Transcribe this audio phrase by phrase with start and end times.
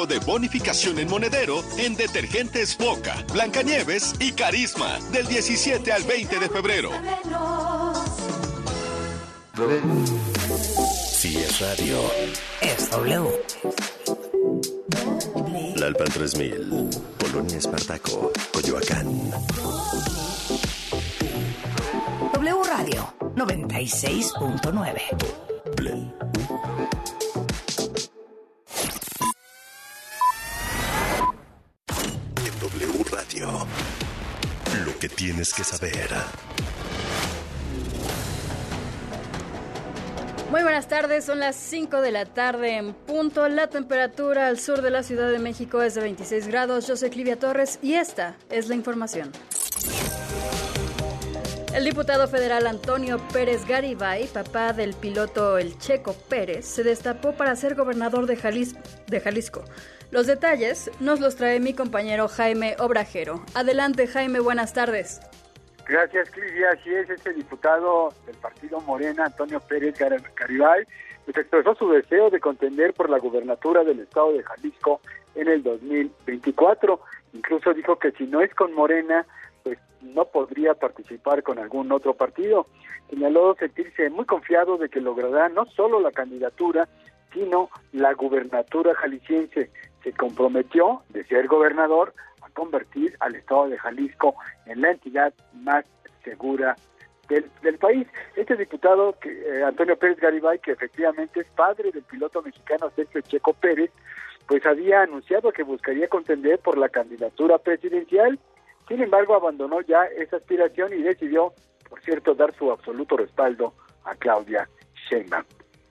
[0.00, 6.38] 6% de bonificación en monedero en detergentes Boca, Blancanieves y Carisma del 17 al 20
[6.38, 6.90] de febrero.
[11.12, 12.00] Si es radio,
[12.60, 13.30] es W.
[15.76, 19.30] La Alpan 3000, Polonia Espartaco, Coyoacán.
[22.32, 25.50] W Radio 96.9.
[35.48, 36.10] que saber.
[40.50, 43.48] Muy buenas tardes, son las 5 de la tarde en punto.
[43.48, 46.86] La temperatura al sur de la Ciudad de México es de 26 grados.
[46.86, 49.32] Yo soy Clivia Torres y esta es la información.
[51.72, 57.56] El diputado federal Antonio Pérez Garibay, papá del piloto El Checo Pérez, se destapó para
[57.56, 58.34] ser gobernador de,
[59.06, 59.64] de Jalisco.
[60.10, 63.44] Los detalles nos los trae mi compañero Jaime Obrajero.
[63.54, 65.20] Adelante Jaime, buenas tardes.
[65.90, 66.70] Gracias, Clivia.
[66.70, 70.84] Así es, este diputado del partido Morena, Antonio Pérez Garibay,
[71.24, 75.00] pues expresó su deseo de contender por la gubernatura del estado de Jalisco
[75.34, 77.00] en el 2024.
[77.32, 79.26] Incluso dijo que si no es con Morena,
[79.64, 82.68] pues no podría participar con algún otro partido.
[83.08, 86.88] Señaló sentirse muy confiado de que logrará no solo la candidatura,
[87.34, 89.72] sino la gubernatura jalisciense.
[90.04, 92.14] Se comprometió de ser gobernador
[92.50, 94.34] convertir al estado de Jalisco
[94.66, 95.84] en la entidad más
[96.24, 96.76] segura
[97.28, 98.06] del, del país.
[98.36, 103.20] Este diputado, que, eh, Antonio Pérez Garibay, que efectivamente es padre del piloto mexicano Sergio
[103.22, 103.90] Checo Pérez,
[104.46, 108.38] pues había anunciado que buscaría contender por la candidatura presidencial
[108.90, 111.54] sin embargo, abandonó ya esa aspiración y decidió,
[111.88, 113.72] por cierto, dar su absoluto respaldo
[114.04, 114.68] a Claudia
[115.08, 115.44] Sheinbaum.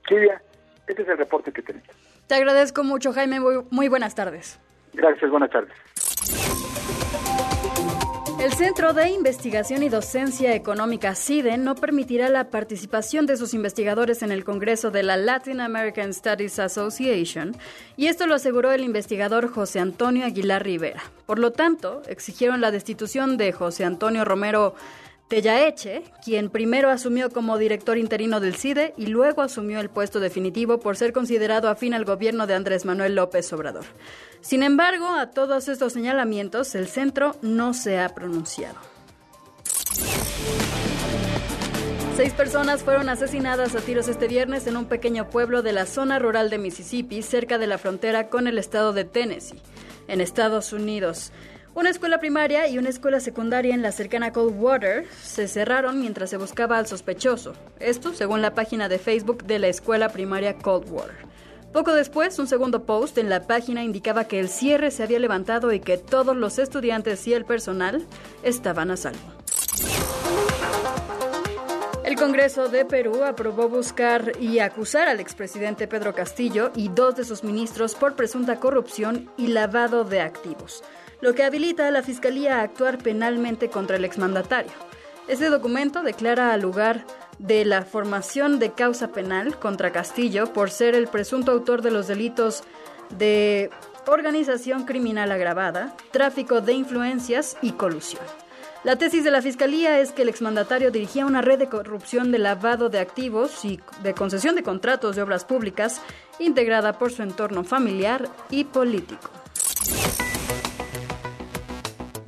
[0.06, 0.42] Silvia,
[0.86, 1.88] este es el reporte que tenemos.
[2.26, 3.40] Te agradezco mucho, Jaime.
[3.40, 4.60] Muy, muy buenas tardes.
[4.92, 5.72] Gracias, buenas tardes.
[8.40, 14.22] El Centro de Investigación y Docencia Económica CIDE no permitirá la participación de sus investigadores
[14.22, 17.54] en el Congreso de la Latin American Studies Association,
[17.98, 21.02] y esto lo aseguró el investigador José Antonio Aguilar Rivera.
[21.26, 24.74] Por lo tanto, exigieron la destitución de José Antonio Romero
[25.28, 30.80] Tellaeche, quien primero asumió como director interino del CIDE y luego asumió el puesto definitivo
[30.80, 33.84] por ser considerado afín al gobierno de Andrés Manuel López Obrador.
[34.40, 38.78] Sin embargo, a todos estos señalamientos, el centro no se ha pronunciado.
[42.16, 46.18] Seis personas fueron asesinadas a tiros este viernes en un pequeño pueblo de la zona
[46.18, 49.60] rural de Mississippi, cerca de la frontera con el estado de Tennessee,
[50.06, 51.32] en Estados Unidos.
[51.74, 56.36] Una escuela primaria y una escuela secundaria en la cercana Coldwater se cerraron mientras se
[56.36, 57.54] buscaba al sospechoso.
[57.78, 61.29] Esto según la página de Facebook de la escuela primaria Coldwater.
[61.72, 65.72] Poco después, un segundo post en la página indicaba que el cierre se había levantado
[65.72, 68.04] y que todos los estudiantes y el personal
[68.42, 69.20] estaban a salvo.
[72.04, 77.22] El Congreso de Perú aprobó buscar y acusar al expresidente Pedro Castillo y dos de
[77.22, 80.82] sus ministros por presunta corrupción y lavado de activos,
[81.20, 84.72] lo que habilita a la Fiscalía a actuar penalmente contra el exmandatario.
[85.28, 87.04] Este documento declara al lugar
[87.40, 92.06] de la formación de causa penal contra Castillo por ser el presunto autor de los
[92.06, 92.62] delitos
[93.16, 93.70] de
[94.06, 98.22] organización criminal agravada, tráfico de influencias y colusión.
[98.84, 102.38] La tesis de la Fiscalía es que el exmandatario dirigía una red de corrupción de
[102.38, 106.00] lavado de activos y de concesión de contratos de obras públicas
[106.38, 109.39] integrada por su entorno familiar y político.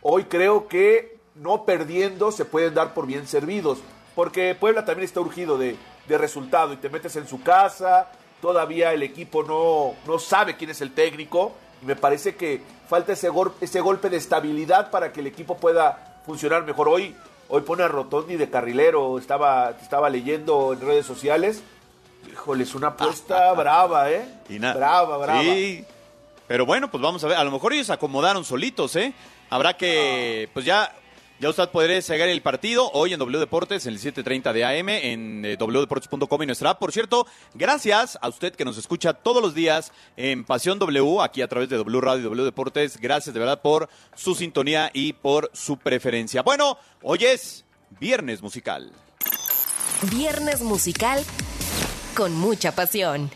[0.00, 3.78] Hoy creo que no perdiendo se pueden dar por bien servidos,
[4.14, 5.76] porque Puebla también está urgido de,
[6.08, 8.08] de resultado y te metes en su casa,
[8.40, 11.52] todavía el equipo no, no sabe quién es el técnico.
[11.82, 15.56] y Me parece que falta ese, gol- ese golpe de estabilidad para que el equipo
[15.56, 16.88] pueda funcionar mejor.
[16.88, 17.14] Hoy,
[17.48, 21.62] hoy pone a Rotondi de carrilero, estaba, estaba leyendo en redes sociales.
[22.32, 24.26] Híjole, es una apuesta brava, ¿eh?
[24.48, 25.42] Brava, brava.
[25.42, 25.84] Sí.
[26.48, 27.36] Pero bueno, pues vamos a ver.
[27.36, 29.12] A lo mejor ellos se acomodaron solitos, ¿eh?
[29.50, 29.76] Habrá Ah.
[29.76, 30.92] que, pues ya,
[31.38, 34.88] ya usted podrá seguir el partido hoy en W Deportes, en el 7.30 de AM,
[34.88, 36.78] en eh, wdeportes.com y nuestra app.
[36.78, 41.42] Por cierto, gracias a usted que nos escucha todos los días en Pasión W, aquí
[41.42, 42.98] a través de W Radio y W Deportes.
[42.98, 46.42] Gracias de verdad por su sintonía y por su preferencia.
[46.42, 47.64] Bueno, hoy es
[48.00, 48.92] Viernes Musical.
[50.10, 51.24] Viernes musical
[52.14, 53.30] con mucha pasión.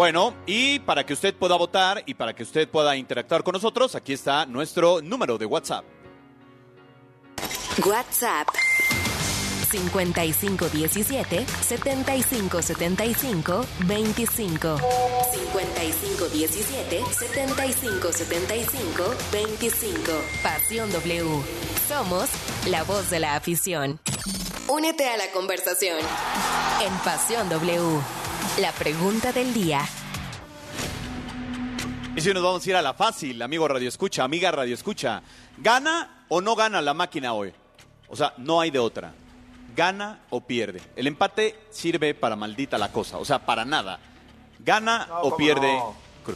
[0.00, 3.94] Bueno, y para que usted pueda votar y para que usted pueda interactuar con nosotros,
[3.94, 5.84] aquí está nuestro número de WhatsApp.
[7.84, 8.48] WhatsApp
[9.70, 14.78] 5517 7575 25
[15.32, 20.12] 5517 7575 25
[20.42, 21.42] Pasión W.
[21.86, 22.30] Somos
[22.70, 24.00] la voz de la afición.
[24.66, 25.98] Únete a la conversación
[26.86, 28.19] en Pasión W.
[28.58, 29.80] La pregunta del día.
[32.16, 35.22] Y si nos vamos a ir a la fácil, amigo Radio Escucha, amiga Radio Escucha,
[35.58, 37.52] ¿gana o no gana la máquina hoy?
[38.08, 39.12] O sea, no hay de otra.
[39.76, 40.82] ¿Gana o pierde?
[40.96, 43.98] El empate sirve para maldita la cosa, o sea, para nada.
[44.58, 45.72] ¿Gana No, o ¿cómo pierde?
[45.72, 45.94] no?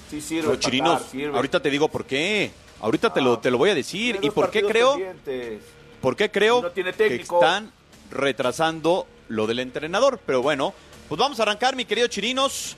[0.09, 1.37] Sí sirve empatar, Chirinos, sirve.
[1.37, 2.53] ahorita te digo por qué.
[2.81, 4.19] Ahorita te, lo, te lo voy a decir.
[4.23, 4.93] ¿Y por qué creo?
[4.95, 5.63] pendientes.
[6.01, 7.73] ¿Por qué creo No tiene que están
[8.11, 10.21] retrasando lo del entrenador?
[10.25, 10.75] Pero bueno,
[11.09, 12.77] pues vamos a arrancar, mi querido Chirinos.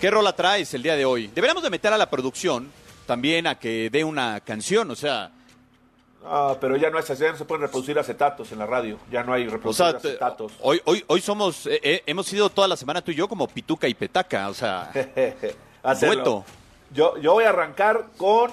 [0.00, 1.26] ¿Qué rola traes el día de hoy?
[1.28, 2.70] Deberíamos de meter a la producción
[3.06, 5.32] también a que dé una canción, o sea,
[6.22, 8.98] Ah, pero ya no, es, ya no se pueden reproducir acetatos en la radio.
[9.10, 10.52] Ya no hay o reproducir sea, te- acetatos.
[10.60, 13.48] hoy, hoy, hoy somos, eh, eh, hemos sido toda la semana tú y yo como
[13.48, 14.92] pituca y petaca, o sea,
[16.00, 16.44] dueto.
[16.92, 18.50] Yo, yo voy a arrancar con.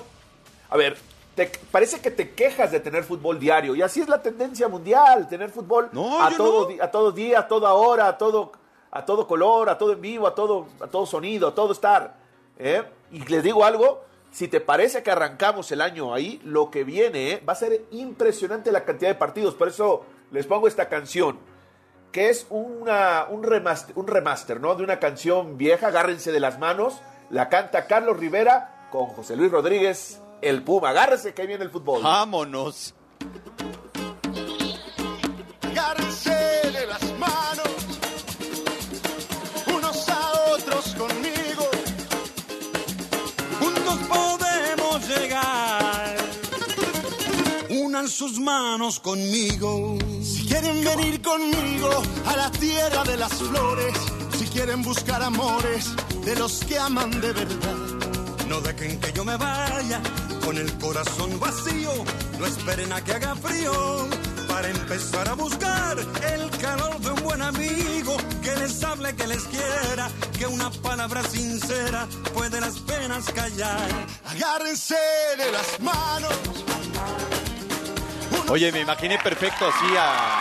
[0.69, 0.97] A ver,
[1.35, 3.75] te- parece que te quejas de tener fútbol diario.
[3.75, 6.81] Y así es la tendencia mundial: tener fútbol No, a, todo, no.
[6.83, 8.53] a todo día, a toda hora, a todo,
[8.91, 12.17] a todo color, a todo en vivo, a todo, a todo sonido, a todo estar.
[12.57, 12.83] ¿eh?
[13.11, 17.31] Y les digo algo: si te parece que arrancamos el año ahí, lo que viene
[17.31, 17.43] ¿eh?
[17.47, 19.55] va a ser impresionante la cantidad de partidos.
[19.55, 21.39] Por eso les pongo esta canción
[22.11, 24.75] que es una, un, remaster, un remaster, ¿no?
[24.75, 29.51] De una canción vieja, agárrense de las manos, la canta Carlos Rivera con José Luis
[29.51, 30.89] Rodríguez, el Puma.
[30.89, 32.01] Agárrense que ahí viene el fútbol.
[32.01, 32.95] Vámonos.
[35.61, 36.46] Agárrense
[48.07, 49.97] Sus manos conmigo.
[50.23, 51.89] Si quieren venir conmigo
[52.25, 53.93] a la tierra de las flores,
[54.39, 55.93] si quieren buscar amores
[56.23, 57.75] de los que aman de verdad.
[58.47, 60.01] No dejen que yo me vaya
[60.43, 61.91] con el corazón vacío.
[62.39, 64.07] No esperen a que haga frío
[64.47, 69.43] para empezar a buscar el calor de un buen amigo que les hable, que les
[69.43, 70.09] quiera,
[70.39, 74.07] que una palabra sincera puede las penas callar.
[74.25, 74.95] Agárrense
[75.37, 77.46] de las manos.
[78.49, 80.39] Oye, me imaginé perfecto así a,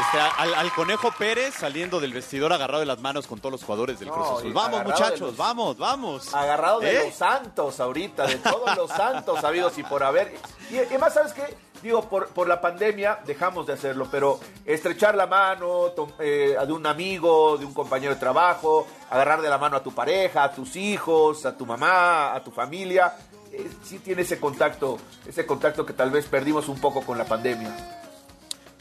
[0.00, 3.64] este, al, al Conejo Pérez saliendo del vestidor agarrado de las manos con todos los
[3.64, 4.52] jugadores del No, Cruz Azul.
[4.52, 6.32] Vamos, muchachos, los- vamos, vamos.
[6.34, 7.04] Agarrado de ¿Eh?
[7.06, 10.36] los santos ahorita, de todos los santos habidos y por haber.
[10.70, 11.56] Y, y más, ¿sabes qué?
[11.82, 16.72] Digo, por, por la pandemia dejamos de hacerlo, pero estrechar la mano to- eh, de
[16.72, 20.52] un amigo, de un compañero de trabajo, agarrar de la mano a tu pareja, a
[20.52, 23.12] tus hijos, a tu mamá, a tu familia,
[23.56, 27.24] eh, sí tiene ese contacto, ese contacto que tal vez perdimos un poco con la
[27.24, 27.74] pandemia.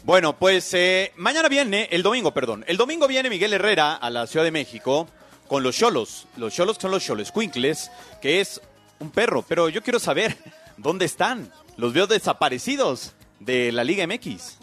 [0.04, 2.64] Bueno, pues eh, mañana viene, el domingo, perdón.
[2.68, 5.08] El domingo viene Miguel Herrera a la Ciudad de México
[5.48, 6.28] con los cholos.
[6.38, 7.90] Los cholos son los cholos Quinkles,
[8.22, 8.62] que es
[9.00, 9.44] un perro.
[9.48, 10.38] Pero yo quiero saber
[10.78, 11.52] dónde están.
[11.78, 14.60] Los veo desaparecidos de la Liga MX.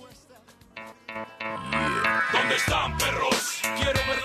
[2.32, 3.60] ¿Dónde están perros?
[3.76, 4.21] Quiero verlos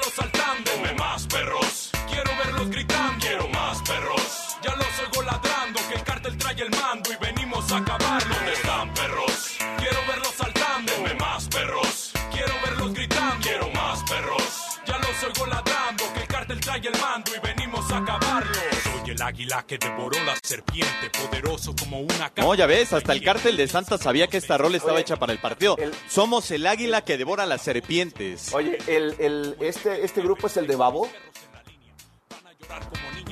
[6.57, 8.35] trae el mando y venimos a acabarlo.
[8.35, 9.57] ¿Dónde están perros?
[9.77, 10.93] Quiero verlos saltando.
[10.93, 12.11] Deme más perros.
[12.31, 13.45] Quiero verlos gritando.
[13.47, 14.79] Quiero más perros.
[14.85, 16.03] Ya los oigo ladrando.
[16.13, 18.53] Que el cártel trae el mando y venimos a acabarlo.
[18.83, 23.23] Soy el águila que devoró la serpiente, poderoso como una No, ya ves, hasta el
[23.23, 25.77] cártel de Santa sabía que esta rol estaba hecha para el partido.
[26.09, 28.53] Somos el águila que devora las serpientes.
[28.53, 31.09] Oye, el, el, este, este grupo es el de Babo.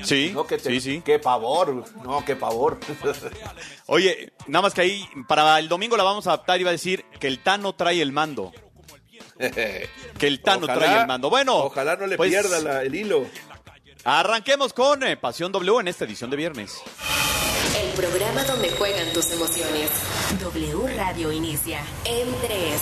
[0.04, 1.02] Sí, No, que te- sí, sí.
[1.04, 1.84] Qué pavor.
[2.04, 2.80] No, qué pavor.
[3.88, 6.74] Oye, nada más que ahí, para el domingo la vamos a adaptar y va a
[6.74, 8.52] decir que el Tano trae el mando.
[9.38, 11.30] Que el Tano Ojalá- trae el mando.
[11.30, 13.26] Bueno, Ojalá no le pues, pierda la- el hilo.
[14.04, 16.76] Arranquemos con eh, Pasión W en esta edición de viernes.
[17.78, 19.90] El programa donde juegan tus emociones.
[20.40, 22.82] W Radio inicia en 3.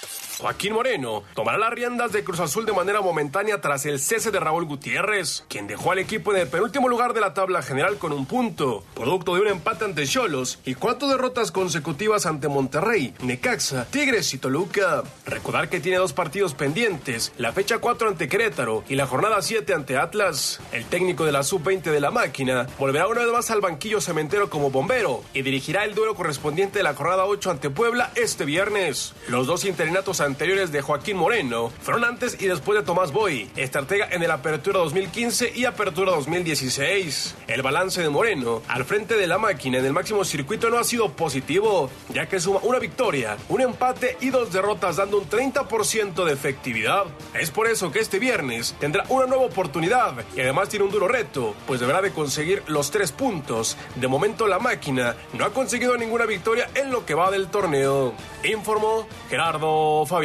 [0.41, 4.39] Joaquín Moreno tomará las riendas de Cruz Azul de manera momentánea tras el cese de
[4.39, 8.11] Raúl Gutiérrez, quien dejó al equipo en el penúltimo lugar de la tabla general con
[8.11, 13.85] un punto, producto de un empate ante Cholos y cuatro derrotas consecutivas ante Monterrey, Necaxa,
[13.85, 15.03] Tigres y Toluca.
[15.27, 19.75] Recordar que tiene dos partidos pendientes, la fecha 4 ante Querétaro y la jornada 7
[19.75, 20.59] ante Atlas.
[20.71, 24.49] El técnico de la sub-20 de la máquina volverá una vez más al banquillo cementero
[24.49, 29.13] como bombero y dirigirá el duelo correspondiente de la jornada 8 ante Puebla este viernes.
[29.27, 34.07] Los dos interinatos anteriores de Joaquín Moreno fueron antes y después de Tomás Boy, estratega
[34.11, 37.35] en el Apertura 2015 y Apertura 2016.
[37.47, 40.85] El balance de Moreno al frente de la máquina en el máximo circuito no ha
[40.85, 46.23] sido positivo, ya que suma una victoria, un empate y dos derrotas dando un 30%
[46.23, 47.03] de efectividad.
[47.33, 51.09] Es por eso que este viernes tendrá una nueva oportunidad y además tiene un duro
[51.09, 53.75] reto, pues deberá de conseguir los tres puntos.
[53.95, 58.13] De momento la máquina no ha conseguido ninguna victoria en lo que va del torneo.
[58.45, 60.20] Informó Gerardo Fabián.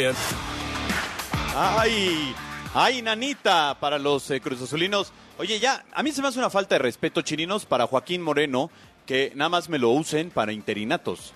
[1.54, 2.34] ¡Ay!
[2.74, 3.76] ¡Ay, nanita!
[3.80, 5.12] Para los eh, cruzazulinos.
[5.38, 8.70] Oye, ya, a mí se me hace una falta de respeto, chininos, para Joaquín Moreno,
[9.06, 11.32] que nada más me lo usen para interinatos.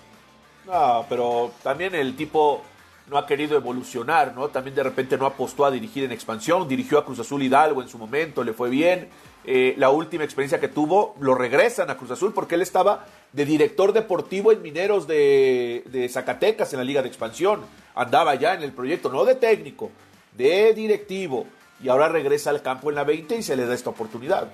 [0.67, 2.61] No, pero también el tipo
[3.07, 4.49] no ha querido evolucionar, ¿no?
[4.49, 7.89] También de repente no apostó a dirigir en expansión, dirigió a Cruz Azul Hidalgo en
[7.89, 9.09] su momento, le fue bien.
[9.43, 13.45] Eh, la última experiencia que tuvo, lo regresan a Cruz Azul porque él estaba de
[13.45, 17.61] director deportivo en Mineros de, de Zacatecas en la Liga de Expansión.
[17.95, 19.89] Andaba ya en el proyecto, no de técnico,
[20.37, 21.47] de directivo.
[21.83, 24.47] Y ahora regresa al campo en la 20 y se le da esta oportunidad.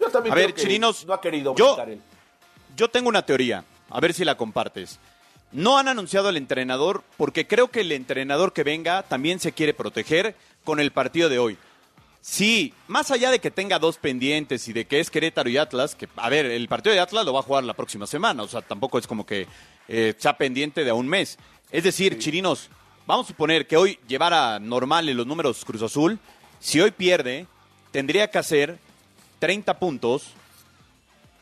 [0.00, 2.00] Yo también A creo ver, que chirinos, no ha querido yo- él.
[2.76, 4.98] Yo tengo una teoría, a ver si la compartes.
[5.52, 9.72] No han anunciado al entrenador porque creo que el entrenador que venga también se quiere
[9.72, 11.56] proteger con el partido de hoy.
[12.26, 15.94] Sí, más allá de que tenga dos pendientes y de que es Querétaro y Atlas,
[15.94, 18.48] que, a ver, el partido de Atlas lo va a jugar la próxima semana, o
[18.48, 19.46] sea, tampoco es como que
[19.88, 21.38] eh, sea pendiente de a un mes.
[21.70, 22.70] Es decir, Chirinos,
[23.06, 26.18] vamos a suponer que hoy llevara normal en los números Cruz Azul,
[26.60, 27.46] si hoy pierde,
[27.90, 28.78] tendría que hacer
[29.40, 30.28] 30 puntos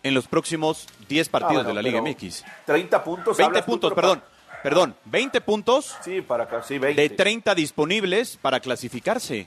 [0.03, 2.45] en los próximos 10 partidos Ah, bueno, de la Liga MX.
[2.67, 3.37] 30 puntos.
[3.37, 4.21] 20 hablas tú, puntos, perdón,
[4.65, 7.01] perdón, 20 puntos Sí, para acá, sí, 20.
[7.01, 9.47] de 30 disponibles para clasificarse.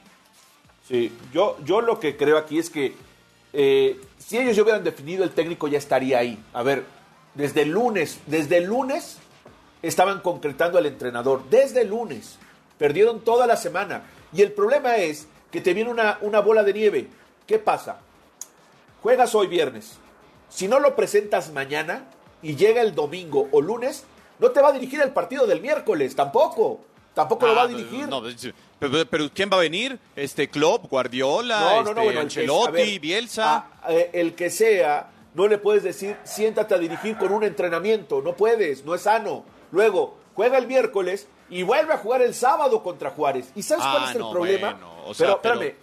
[0.88, 2.96] Sí, yo, yo lo que creo aquí es que
[3.54, 6.44] eh, si ellos ya hubieran definido, el técnico ya estaría ahí.
[6.54, 6.86] A ver,
[7.34, 9.18] desde el lunes, desde el lunes
[9.82, 11.44] estaban concretando al entrenador.
[11.50, 12.38] Desde el lunes.
[12.78, 14.04] Perdieron toda la semana.
[14.34, 17.08] Y el problema es que te viene una, una bola de nieve.
[17.48, 18.00] ¿Qué pasa?
[19.02, 19.98] Juegas hoy viernes.
[20.50, 22.06] Si no lo presentas mañana
[22.42, 24.04] y llega el domingo o lunes,
[24.40, 26.82] no te va a dirigir el partido del miércoles, tampoco.
[27.16, 28.08] Tampoco lo va a Ah, dirigir.
[28.08, 28.22] no,
[28.78, 29.98] pero, pero ¿quién va a venir?
[30.16, 33.56] Este Klopp, Guardiola, este, bueno, que- Ancelotti, a ver, Bielsa.
[33.82, 38.22] a- eh, el que sea, no le puedes decir, siéntate a dirigir con un entrenamiento.
[38.22, 39.46] No puedes, no es sano.
[39.72, 43.50] Luego, juega el miércoles y vuelve a jugar el sábado contra Juárez.
[43.56, 44.72] ¿Y sabes cuál Ah, es el no, problema?
[44.74, 45.76] bueno, o sea, pero, pero espérame,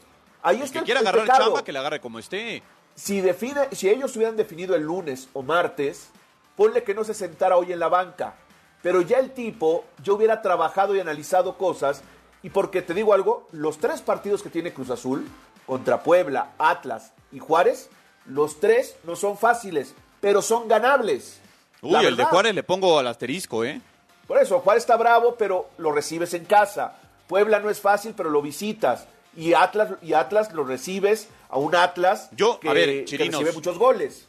[0.42, 1.44] ahí el está que quiera el agarrar pecado.
[1.44, 2.62] chamba, que le agarre como esté.
[2.94, 6.10] Si, define, si ellos hubieran definido el lunes o martes,
[6.56, 8.34] ponle que no se sentara hoy en la banca.
[8.82, 12.02] Pero ya el tipo, yo hubiera trabajado y analizado cosas.
[12.42, 15.28] Y porque te digo algo, los tres partidos que tiene Cruz Azul,
[15.66, 17.88] contra Puebla, Atlas y Juárez,
[18.26, 21.40] los tres no son fáciles, pero son ganables.
[21.80, 22.24] Uy, el de.
[22.24, 23.80] Juárez le pongo al asterisco, ¿eh?
[24.26, 26.96] Por eso, Juárez está bravo, pero lo recibes en casa.
[27.26, 29.06] Puebla no es fácil, pero lo visitas.
[29.36, 33.52] Y Atlas, y Atlas lo recibes a un Atlas Yo, que, a ver, que recibe
[33.52, 34.26] muchos goles.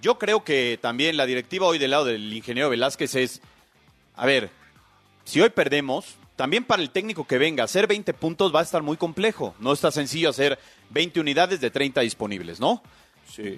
[0.00, 3.42] Yo creo que también la directiva hoy del lado del ingeniero Velázquez es,
[4.22, 4.50] a ver,
[5.24, 8.82] si hoy perdemos, también para el técnico que venga, hacer 20 puntos va a estar
[8.82, 9.54] muy complejo.
[9.58, 10.58] No está sencillo hacer
[10.90, 12.82] 20 unidades de 30 disponibles, ¿no?
[13.32, 13.56] Sí.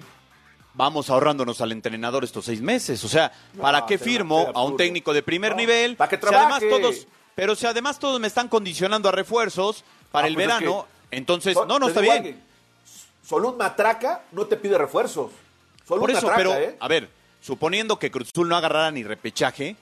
[0.75, 3.03] Vamos ahorrándonos al entrenador estos seis meses.
[3.03, 5.95] O sea, ¿para No, qué firmo a un técnico de primer No, nivel?
[5.95, 6.69] para que si además trabaje.
[6.69, 10.53] todos, pero si además todos me están condicionando a refuerzos para Ah, el pues es
[10.53, 12.25] verano, que- entonces, no, no está bien.
[12.25, 12.37] algo,
[13.25, 15.31] Solún Matraca no te pide refuerzos.
[15.87, 16.75] Solo Por eso, traca, pero, ¿eh?
[16.79, 17.09] a ver,
[17.41, 19.75] suponiendo que Cruz Azul no agarrara ni repechaje,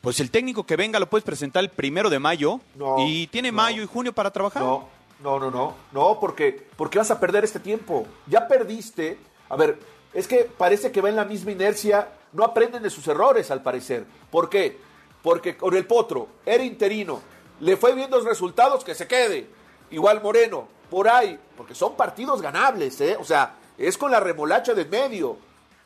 [0.00, 3.50] pues el técnico que venga lo puedes presentar el primero de mayo No, y tiene
[3.50, 3.56] no.
[3.56, 4.62] mayo y junio para trabajar.
[4.62, 4.88] No,
[5.20, 8.06] no, no, no, no, porque, porque vas a perder este tiempo.
[8.26, 9.18] Ya perdiste.
[9.48, 9.78] A ver,
[10.12, 13.62] es que parece que va en la misma inercia, no aprenden de sus errores al
[13.62, 14.04] parecer.
[14.30, 14.78] ¿Por qué?
[15.22, 17.20] Porque con el Potro era interino,
[17.60, 19.48] le fue viendo los resultados, que se quede.
[19.90, 23.16] Igual Moreno, por ahí, porque son partidos ganables, ¿eh?
[23.18, 25.36] O sea, es con la remolacha de medio.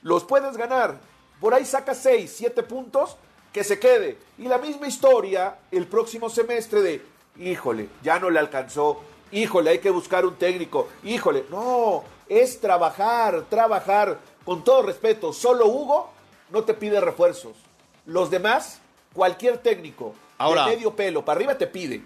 [0.03, 0.99] Los puedes ganar.
[1.41, 3.17] Por ahí saca 6, 7 puntos,
[3.53, 4.17] que se quede.
[4.39, 7.03] Y la misma historia el próximo semestre de,
[7.39, 13.45] híjole, ya no le alcanzó, híjole, hay que buscar un técnico, híjole, no, es trabajar,
[13.49, 14.19] trabajar.
[14.45, 16.11] Con todo respeto, solo Hugo
[16.51, 17.53] no te pide refuerzos.
[18.07, 18.81] Los demás,
[19.13, 22.03] cualquier técnico Ahora- de medio pelo para arriba te pide.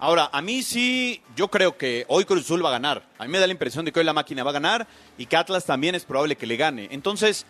[0.00, 3.04] Ahora, a mí sí, yo creo que hoy Cruz Azul va a ganar.
[3.16, 5.26] A mí me da la impresión de que hoy la máquina va a ganar y
[5.26, 6.88] que Atlas también es probable que le gane.
[6.90, 7.46] Entonces,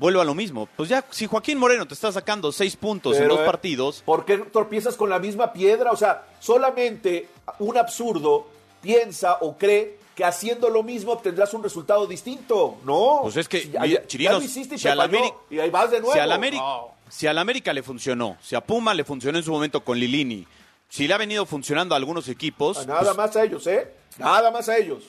[0.00, 0.68] vuelvo a lo mismo.
[0.76, 4.24] Pues ya, si Joaquín Moreno te está sacando seis puntos en dos eh, partidos, ¿Por
[4.24, 5.92] qué tropiezas con la misma piedra?
[5.92, 7.28] O sea, solamente
[7.60, 8.48] un absurdo
[8.82, 12.78] piensa o cree que haciendo lo mismo obtendrás un resultado distinto.
[12.84, 13.20] No.
[13.22, 15.18] pues es que, Ya- mira, ya- Chirinos, ya lo hiciste y si te al falló,
[15.18, 16.12] América- y ahí vas de nuevo.
[16.14, 16.64] Si al, América,
[17.08, 20.46] si al América le funcionó, si a Puma le funcionó en su momento con Lilini,
[20.88, 23.92] si le ha venido funcionando a algunos equipos, Ah, Nada pues, más a ellos, ¿eh?
[24.18, 25.04] Nada más a ellos.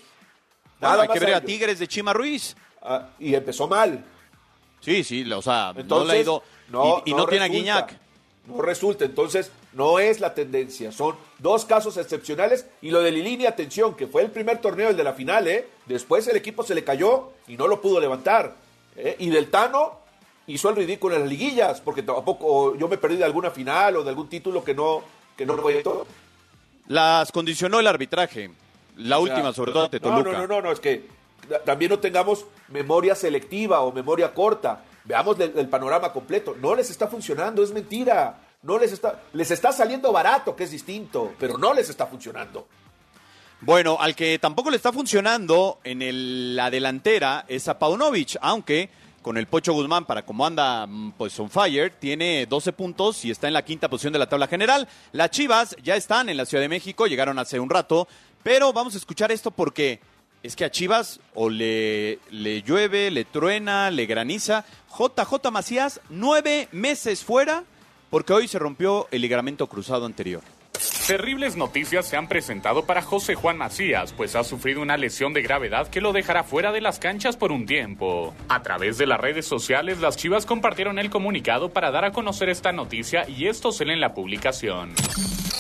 [0.80, 1.42] bueno, Nada hay más que ver a.
[1.42, 2.56] Tigres de Chima Ruiz.
[2.82, 4.04] Ah, y empezó mal.
[4.82, 6.44] Sí, sí, o sea, no Entonces, le ha ido.
[7.06, 7.48] y y no, tiene a.
[7.48, 7.98] Guiñac.
[8.48, 9.06] No resulta.
[9.06, 10.92] Entonces, no es la tendencia.
[10.92, 12.66] Son dos casos excepcionales.
[12.82, 15.68] Y lo de Lilini, atención, que fue el primer torneo, el de la final, ¿eh?
[15.86, 18.56] Después el equipo se le cayó y no lo pudo levantar.
[18.96, 19.16] ¿eh?
[19.20, 20.00] Y del Tano
[20.48, 24.04] hizo el ridículo en las liguillas, porque tampoco yo me perdí de alguna final o
[24.04, 25.04] de algún título que no,
[25.38, 26.08] que no todo.
[26.88, 28.52] Las condicionó el arbitraje.
[28.98, 30.32] La O sea, última, sobre todo ante no, Toluca.
[30.34, 31.06] No, no, no, no, es que
[31.66, 34.84] también no tengamos memoria selectiva o memoria corta.
[35.04, 36.56] Veamos el, panorama completo.
[36.60, 38.40] No les está funcionando, es mentira.
[38.64, 42.68] No les está, les está saliendo barato, que es distinto, pero no les está funcionando.
[43.62, 48.90] Bueno, al que tampoco le está funcionando en la delantera es a Paunovic, aunque
[49.22, 53.32] con el Pocho Guzmán, para como anda mm, pues on fire, tiene 12 puntos y
[53.32, 54.88] está en la quinta posición de la tabla general.
[55.12, 58.08] Las Chivas ya están en la Ciudad de México, llegaron hace un rato,
[58.44, 60.00] pero vamos a escuchar esto porque
[60.44, 64.66] es que a Chivas o le, le llueve, le truena, le graniza.
[64.90, 67.64] JJ Macías, nueve meses fuera
[68.10, 70.42] porque hoy se rompió el ligamento cruzado anterior.
[71.06, 75.42] Terribles noticias se han presentado para José Juan Macías, pues ha sufrido una lesión de
[75.42, 78.34] gravedad que lo dejará fuera de las canchas por un tiempo.
[78.50, 82.50] A través de las redes sociales, las Chivas compartieron el comunicado para dar a conocer
[82.50, 84.94] esta noticia y esto se lee en la publicación.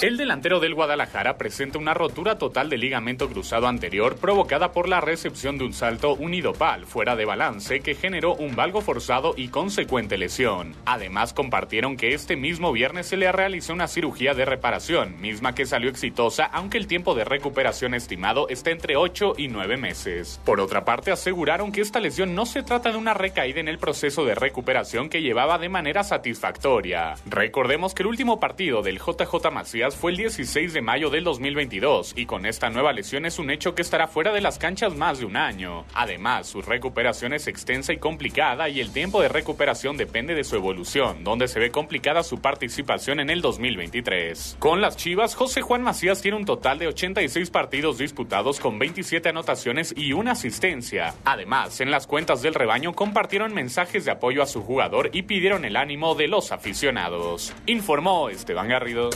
[0.01, 4.99] El delantero del Guadalajara presenta una rotura total del ligamento cruzado anterior provocada por la
[4.99, 10.17] recepción de un salto unidopal fuera de balance que generó un valgo forzado y consecuente
[10.17, 10.73] lesión.
[10.85, 15.65] Además compartieron que este mismo viernes se le realizó una cirugía de reparación, misma que
[15.65, 20.39] salió exitosa aunque el tiempo de recuperación estimado está entre 8 y 9 meses.
[20.45, 23.77] Por otra parte aseguraron que esta lesión no se trata de una recaída en el
[23.77, 27.15] proceso de recuperación que llevaba de manera satisfactoria.
[27.25, 32.13] Recordemos que el último partido del JJ Macías fue el 16 de mayo del 2022
[32.15, 35.19] y con esta nueva lesión es un hecho que estará fuera de las canchas más
[35.19, 35.85] de un año.
[35.93, 40.55] Además, su recuperación es extensa y complicada y el tiempo de recuperación depende de su
[40.55, 44.57] evolución, donde se ve complicada su participación en el 2023.
[44.59, 49.29] Con las Chivas, José Juan Macías tiene un total de 86 partidos disputados con 27
[49.29, 51.15] anotaciones y una asistencia.
[51.25, 55.65] Además, en las cuentas del rebaño compartieron mensajes de apoyo a su jugador y pidieron
[55.65, 57.51] el ánimo de los aficionados.
[57.65, 59.09] Informó Esteban Garrido.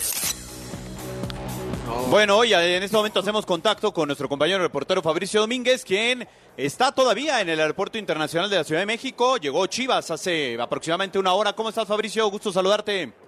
[2.09, 6.93] Bueno, hoy en este momento hacemos contacto con nuestro compañero reportero Fabricio Domínguez, quien está
[6.93, 9.37] todavía en el Aeropuerto Internacional de la Ciudad de México.
[9.37, 11.53] Llegó Chivas hace aproximadamente una hora.
[11.53, 12.27] ¿Cómo estás, Fabricio?
[12.31, 13.24] Gusto saludarte.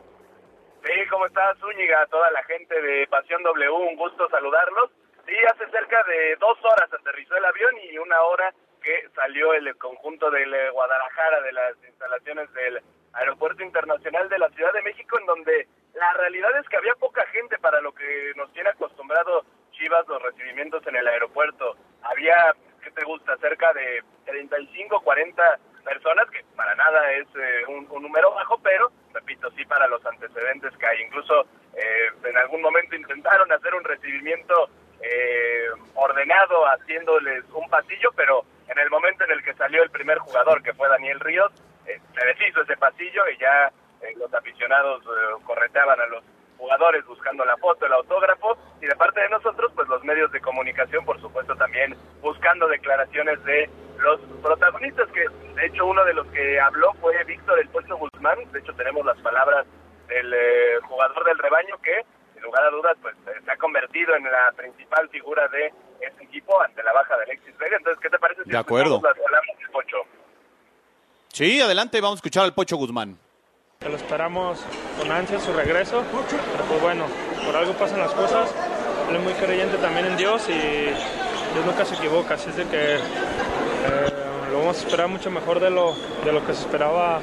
[0.88, 2.06] Sí, ¿cómo estás, Zúñiga?
[2.06, 4.90] Toda la gente de Pasión W, un gusto saludarlos.
[5.26, 9.76] Sí, hace cerca de dos horas aterrizó el avión y una hora que salió el
[9.76, 15.20] conjunto del eh, Guadalajara de las instalaciones del Aeropuerto Internacional de la Ciudad de México,
[15.20, 19.44] en donde la realidad es que había poca gente para lo que nos tiene acostumbrado
[19.72, 21.76] Chivas los recibimientos en el aeropuerto.
[22.04, 23.36] Había, ¿qué te gusta?
[23.40, 29.50] Cerca de 35, 40 personas, que para nada es eh, un, número bajo, pero, repito,
[29.52, 31.02] sí para los antecedentes que hay.
[31.02, 34.70] Incluso eh, en algún momento intentaron hacer un recibimiento
[35.02, 40.18] eh, ordenado haciéndoles un pasillo, pero en el momento en el que salió el primer
[40.20, 41.52] jugador, que fue Daniel Ríos,
[41.86, 43.72] eh, se deshizo ese pasillo y ya
[44.02, 46.24] eh, los aficionados eh, correteaban a los
[46.58, 50.42] jugadores buscando la foto, el autógrafo, y de parte de nosotros, pues los medios de
[50.42, 56.28] comunicación, por supuesto, también buscando declaraciones de los protagonistas que de hecho uno de los
[56.28, 59.66] que habló fue Víctor El Pocho Guzmán, de hecho tenemos las palabras
[60.08, 64.16] del eh, jugador del rebaño que sin lugar a dudas pues eh, se ha convertido
[64.16, 67.78] en la principal figura de este equipo ante la baja de Alexis Vega.
[67.78, 69.02] Entonces, ¿qué te parece si De acuerdo.
[69.04, 69.98] las palabras del Pocho?
[71.30, 73.18] Sí, adelante, vamos a escuchar al Pocho Guzmán.
[73.80, 74.64] Que lo esperamos
[75.00, 77.06] con ansia su regreso, pero pues bueno,
[77.46, 78.54] por algo pasan las cosas.
[79.10, 82.68] Él es muy creyente también en Dios y Dios nunca se equivoca, así es de
[82.68, 82.98] que
[83.88, 85.94] eh, lo vamos a esperar mucho mejor de lo,
[86.26, 87.20] de lo que se esperaba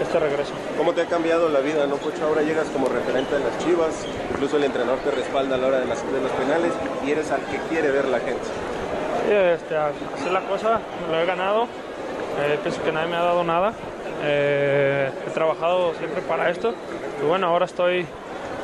[0.00, 0.52] este regreso.
[0.78, 2.24] ¿Cómo te ha cambiado la vida, no, Pocho?
[2.24, 5.80] Ahora llegas como referente de las Chivas, incluso el entrenador te respalda a la hora
[5.80, 6.72] de, las- de los penales
[7.06, 8.40] y eres al que quiere ver la gente.
[9.28, 11.64] Sí, este, así es la cosa, lo he ganado.
[12.42, 13.72] Eh, pienso que nadie me ha dado nada.
[14.22, 16.72] Eh, he trabajado siempre para esto.
[17.22, 18.06] Y bueno, ahora estoy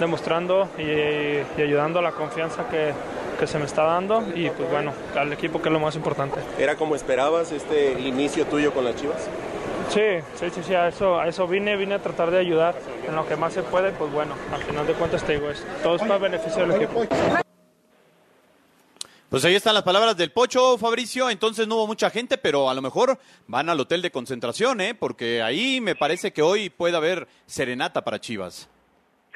[0.01, 2.93] demostrando y, y ayudando a la confianza que,
[3.37, 6.41] que se me está dando y pues bueno, al equipo que es lo más importante.
[6.59, 9.29] ¿Era como esperabas este inicio tuyo con las Chivas?
[9.91, 10.01] Sí,
[10.35, 12.75] sí, sí, sí, a eso, a eso vine, vine a tratar de ayudar
[13.07, 15.65] en lo que más se puede, pues bueno, al final de cuentas te digo, es,
[15.83, 17.07] todo es para beneficio del equipo.
[19.29, 21.29] Pues ahí están las palabras del Pocho, Fabricio.
[21.29, 23.19] Entonces no hubo mucha gente, pero a lo mejor
[23.49, 24.95] van al hotel de concentración, ¿eh?
[24.95, 28.69] Porque ahí me parece que hoy puede haber serenata para Chivas.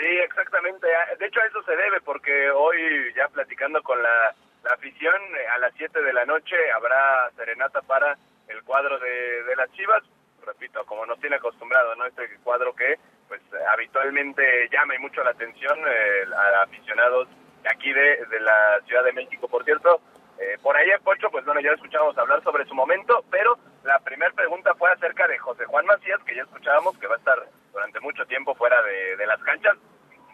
[0.01, 0.87] Sí, exactamente.
[1.19, 4.35] De hecho, a eso se debe, porque hoy, ya platicando con la,
[4.65, 8.17] la afición, eh, a las 7 de la noche habrá serenata para
[8.49, 10.03] el cuadro de, de las Chivas.
[10.47, 12.07] Repito, como nos tiene acostumbrado, ¿no?
[12.07, 17.29] Este cuadro que, pues, habitualmente llama y mucho la atención eh, a aficionados
[17.63, 19.49] de aquí de, de la Ciudad de México.
[19.49, 20.01] Por cierto,
[20.41, 23.99] eh, por ahí en Pocho, pues bueno, ya escuchamos hablar sobre su momento, pero la
[23.99, 27.39] primera pregunta fue acerca de José Juan Macías, que ya escuchábamos que va a estar
[27.73, 29.77] durante mucho tiempo fuera de, de las canchas,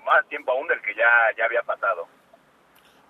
[0.05, 2.07] más tiempo aún del que ya, ya había pasado.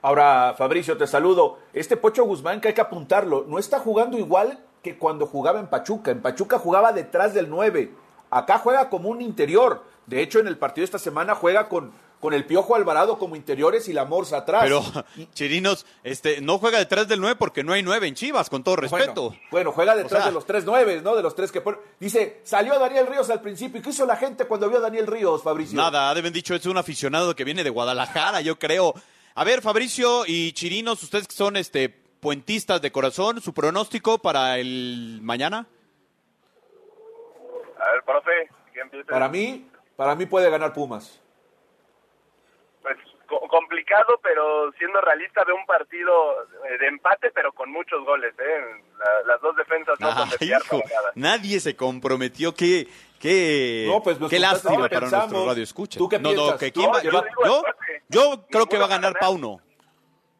[0.00, 1.59] Ahora, Fabricio, te saludo.
[1.74, 5.66] Este Pocho Guzmán, que hay que apuntarlo, no está jugando igual que cuando jugaba en
[5.66, 6.11] Pachuca.
[6.11, 7.90] En Pachuca jugaba detrás del 9.
[8.30, 9.82] Acá juega como un interior.
[10.06, 11.92] De hecho, en el partido de esta semana juega con,
[12.26, 14.64] con el Piojo Alvarado como interiores y la Morsa atrás.
[14.64, 14.82] Pero,
[15.34, 18.74] Chirinos, este, no juega detrás del 9 porque no hay 9 en Chivas, con todo
[18.74, 19.28] respeto.
[19.28, 21.14] Bueno, bueno, juega detrás O sea- de los tres nueves, ¿no?
[21.14, 23.78] De los tres que pon- Dice, salió Daniel Ríos al principio.
[23.78, 25.76] ¿Y qué hizo la gente cuando vio a Daniel Ríos, Fabricio?
[25.76, 28.92] Nada, deben dicho, es un aficionado que viene de Guadalajara, yo creo.
[29.36, 34.58] A ver, Fabricio y Chirinos, ustedes que son este puentistas de corazón, su pronóstico para
[34.58, 35.64] el mañana.
[37.78, 38.30] A ver, profe,
[38.72, 39.06] ¿quién empieza?
[39.12, 41.20] Para mí, para mí puede ganar Pumas.
[43.26, 46.12] Co- complicado, pero siendo realista, veo un partido
[46.68, 48.82] eh, de empate, pero con muchos goles, ¿eh?
[48.98, 50.80] La- las dos defensas no fiar hijo,
[51.16, 52.54] nadie se comprometió.
[52.54, 52.86] Qué,
[53.18, 55.30] qué, No, pues, qué lástima para pensamos.
[55.32, 55.98] nuestro radio escucha.
[55.98, 57.22] ¿Tú qué no, no, que quién va- yo
[58.08, 59.20] yo, creo que va a ganar ganar.
[59.20, 59.60] Pauno.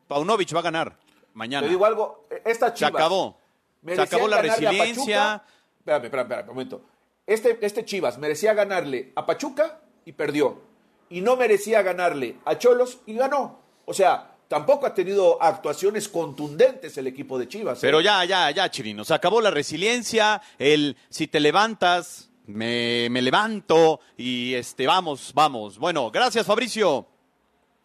[0.09, 0.97] Paunovic va a ganar
[1.35, 1.67] mañana.
[1.67, 2.95] Te digo algo, esta Se Chivas.
[2.95, 3.41] acabó.
[3.87, 5.43] Se acabó la resiliencia.
[5.79, 6.83] Espérame, espérame, espérame, un momento.
[7.27, 10.63] Este, este Chivas merecía ganarle a Pachuca y perdió.
[11.11, 13.61] Y no merecía ganarle a Cholos y ganó.
[13.85, 17.79] O sea, tampoco ha tenido actuaciones contundentes el equipo de Chivas.
[17.79, 17.81] ¿eh?
[17.83, 19.05] Pero ya, ya, ya, Chirino.
[19.05, 25.79] Se acabó la resiliencia, el si te levantas, me, me levanto y este, vamos, vamos.
[25.79, 27.07] Bueno, gracias, Fabricio.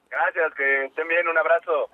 [0.09, 1.89] Gracias, que estén bien, un abrazo.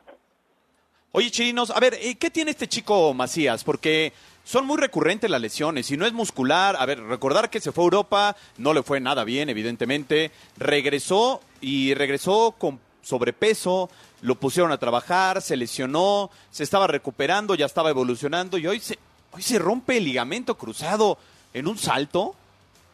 [1.11, 3.63] Oye, Chirinos, a ver, eh, ¿qué tiene este chico Macías?
[3.63, 4.11] Porque
[4.47, 5.87] son muy recurrentes las lesiones.
[5.87, 9.01] Si no es muscular, a ver, recordar que se fue a Europa, no le fue
[9.01, 10.31] nada bien, evidentemente.
[10.55, 13.89] Regresó y regresó con sobrepeso,
[14.21, 18.97] lo pusieron a trabajar, se lesionó, se estaba recuperando, ya estaba evolucionando y hoy se,
[19.33, 21.17] hoy se rompe el ligamento cruzado
[21.53, 22.33] en un salto.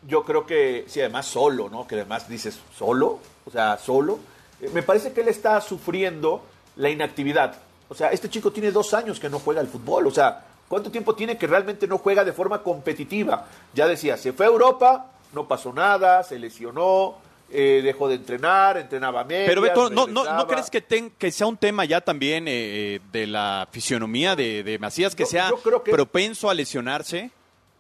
[0.08, 1.86] Yo creo que, sí, además solo, ¿no?
[1.86, 3.20] Que además dices, ¿solo?
[3.46, 4.18] O sea, solo.
[4.60, 6.44] Eh, Me parece que él está sufriendo
[6.78, 7.60] la inactividad.
[7.89, 10.08] O sea, este chico tiene dos años que no juega al fútbol.
[10.08, 13.48] O sea, ¿cuánto tiempo tiene que realmente no juega de forma competitiva?
[13.76, 17.16] Ya decía, se fue a Europa, no pasó nada, se lesionó,
[17.52, 20.48] eh, dejó de entrenar, entrenaba medias, Pero Beto, ¿no, no, ¿no regresaba.
[20.48, 24.80] crees que, ten- que sea un tema ya también eh, de la fisionomía de, de
[24.80, 27.30] Macías, que Yo- sea yo creo que- propenso a lesionarse?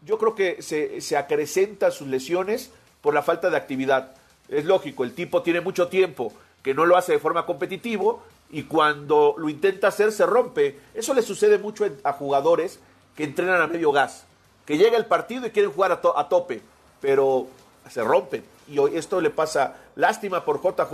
[0.05, 2.69] yo creo que se, se acrecenta sus lesiones
[3.01, 4.11] por la falta de actividad.
[4.49, 8.15] Es lógico, el tipo tiene mucho tiempo que no lo hace de forma competitiva
[8.53, 10.79] y cuando lo intenta hacer se rompe.
[10.93, 12.79] Eso le sucede mucho a jugadores
[13.17, 14.23] que entrenan a medio gas,
[14.65, 16.61] que llega el partido y quieren jugar a, to- a tope,
[17.01, 17.47] pero
[17.91, 18.45] se rompen.
[18.69, 20.93] Y hoy esto le pasa lástima por JJ,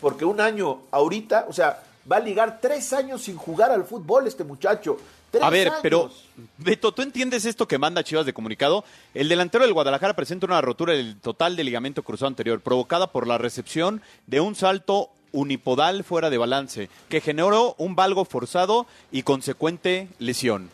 [0.00, 4.26] porque un año ahorita, o sea, va a ligar tres años sin jugar al fútbol
[4.26, 4.96] este muchacho.
[5.30, 5.80] Tres A ver, años.
[5.82, 6.10] pero
[6.58, 8.84] Beto, ¿tú entiendes esto que manda Chivas de comunicado?
[9.12, 13.26] El delantero del Guadalajara presenta una rotura del total del ligamento cruzado anterior, provocada por
[13.26, 19.22] la recepción de un salto unipodal fuera de balance, que generó un valgo forzado y
[19.22, 20.70] consecuente lesión.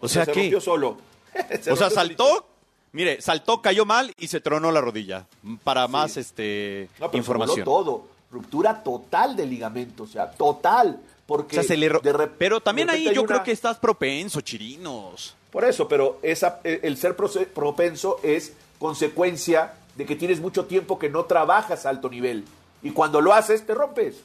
[0.00, 0.40] O sea, se ¿qué?
[0.42, 0.98] rompió solo.
[1.62, 2.46] Se o sea, saltó,
[2.92, 5.26] mire, saltó, cayó mal y se tronó la rodilla.
[5.64, 7.64] Para más este No, pero se información.
[7.64, 8.06] voló todo.
[8.30, 11.00] Ruptura total del ligamento, o sea, total.
[11.26, 13.50] Porque O sea, se le ro- de rep- Pero también de ahí yo creo que
[13.52, 15.34] estás propenso, chirinos.
[15.50, 20.98] Por eso, pero esa, eh, el ser propenso es consecuencia de que tienes mucho tiempo
[20.98, 22.44] que no trabajas a alto nivel.
[22.84, 24.16] Y cuando lo haces, te rompes.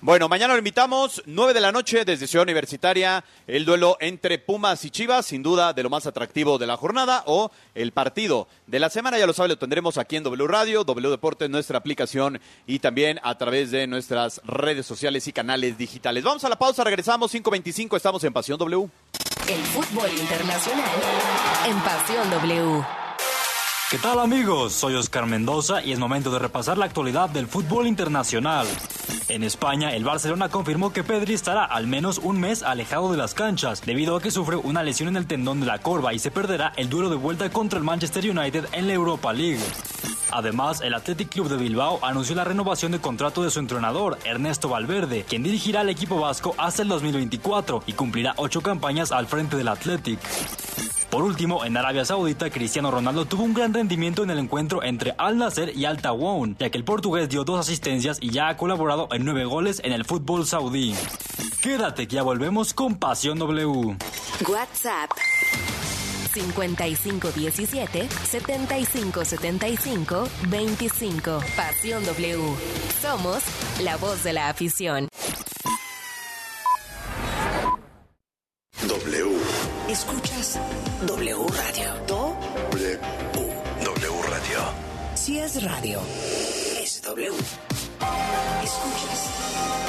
[0.00, 4.84] Bueno, mañana lo invitamos, 9 de la noche desde Ciudad Universitaria, el duelo entre Pumas
[4.84, 8.80] y Chivas, sin duda de lo más atractivo de la jornada, o el partido de
[8.80, 12.38] la semana, ya lo sabe, lo tendremos aquí en W Radio, W Deportes, nuestra aplicación
[12.66, 16.22] y también a través de nuestras redes sociales y canales digitales.
[16.22, 18.86] Vamos a la pausa, regresamos 5.25, estamos en Pasión W.
[19.48, 20.84] El fútbol internacional
[21.66, 23.03] en Pasión W.
[23.94, 24.72] ¿Qué tal amigos?
[24.72, 28.66] Soy Oscar Mendoza y es momento de repasar la actualidad del fútbol internacional.
[29.28, 33.34] En España, el Barcelona confirmó que Pedri estará al menos un mes alejado de las
[33.34, 36.32] canchas debido a que sufre una lesión en el tendón de la corva y se
[36.32, 39.62] perderá el duelo de vuelta contra el Manchester United en la Europa League.
[40.32, 44.68] Además, el Athletic Club de Bilbao anunció la renovación de contrato de su entrenador, Ernesto
[44.68, 49.56] Valverde, quien dirigirá al equipo vasco hasta el 2024 y cumplirá ocho campañas al frente
[49.56, 50.18] del Athletic.
[51.14, 55.14] Por último, en Arabia Saudita, Cristiano Ronaldo tuvo un gran rendimiento en el encuentro entre
[55.16, 58.56] Al Nasser y Al Tawon, ya que el portugués dio dos asistencias y ya ha
[58.56, 60.92] colaborado en nueve goles en el fútbol saudí.
[61.62, 63.96] Quédate que ya volvemos con Pasión W.
[64.48, 65.12] WhatsApp
[66.32, 71.38] 5517 7575 25.
[71.54, 72.42] Pasión W.
[73.00, 73.44] Somos
[73.84, 75.08] la voz de la afición.
[78.88, 79.38] W.
[79.88, 80.58] Escuchas
[81.06, 81.94] W Radio.
[82.06, 82.36] Do
[82.72, 82.98] W.
[83.84, 84.58] W Radio.
[85.14, 86.00] si es radio,
[86.80, 87.28] es W.
[88.62, 89.20] Escuchas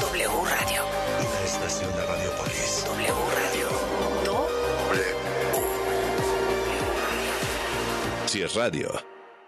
[0.02, 0.82] W Radio.
[1.20, 2.86] Una estación de Radiopolis.
[2.86, 3.68] W Radio.
[4.26, 4.48] Do
[8.28, 9.15] Si es radio.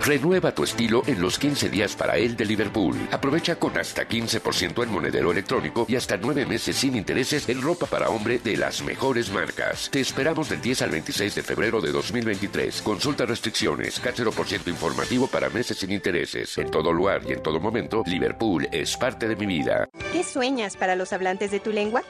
[0.00, 2.96] Renueva tu estilo en los 15 días para él de Liverpool.
[3.10, 7.84] Aprovecha con hasta 15% en monedero electrónico y hasta 9 meses sin intereses en ropa
[7.84, 9.90] para hombre de las mejores marcas.
[9.90, 12.80] Te esperamos del 10 al 26 de febrero de 2023.
[12.80, 14.00] Consulta restricciones,
[14.34, 16.56] por ciento informativo para meses sin intereses.
[16.56, 19.86] En todo lugar y en todo momento, Liverpool es parte de mi vida.
[20.12, 22.02] ¿Qué sueñas para los hablantes de tu lengua?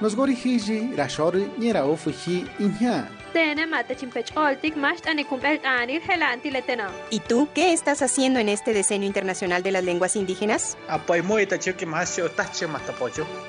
[0.00, 1.50] Nosgorihiji, Rashori,
[7.10, 10.78] ¿Y tú qué estás haciendo en este Decenio Internacional de las Lenguas Indígenas?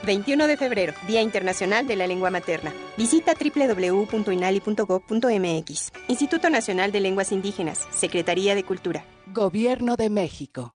[0.03, 2.73] 21 de febrero, Día Internacional de la Lengua Materna.
[2.97, 5.91] Visita www.inali.gov.mx.
[6.07, 9.05] Instituto Nacional de Lenguas Indígenas, Secretaría de Cultura.
[9.27, 10.73] Gobierno de México.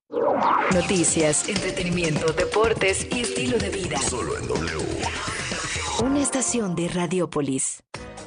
[0.73, 3.99] Noticias, entretenimiento, deportes y estilo de vida.
[3.99, 4.79] Solo en W.
[6.05, 7.83] Una estación de Radiopolis.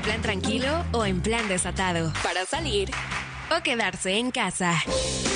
[0.00, 2.10] ¿En plan tranquilo o en plan desatado?
[2.22, 2.90] Para salir
[3.54, 4.82] o quedarse en casa.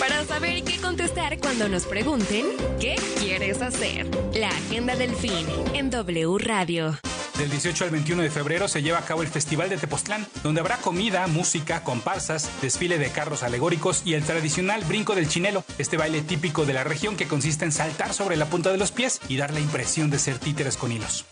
[0.00, 2.46] Para saber qué contestar cuando nos pregunten
[2.80, 4.08] qué quieres hacer.
[4.32, 6.98] La agenda del fin en W Radio.
[7.36, 10.62] Del 18 al 21 de febrero se lleva a cabo el Festival de Tepoztlán, donde
[10.62, 15.98] habrá comida, música, comparsas, desfile de carros alegóricos y el tradicional brinco del chinelo, este
[15.98, 19.20] baile típico de la región que consiste en saltar sobre la punta de los pies
[19.28, 21.26] y dar la impresión de ser títeres con hilos.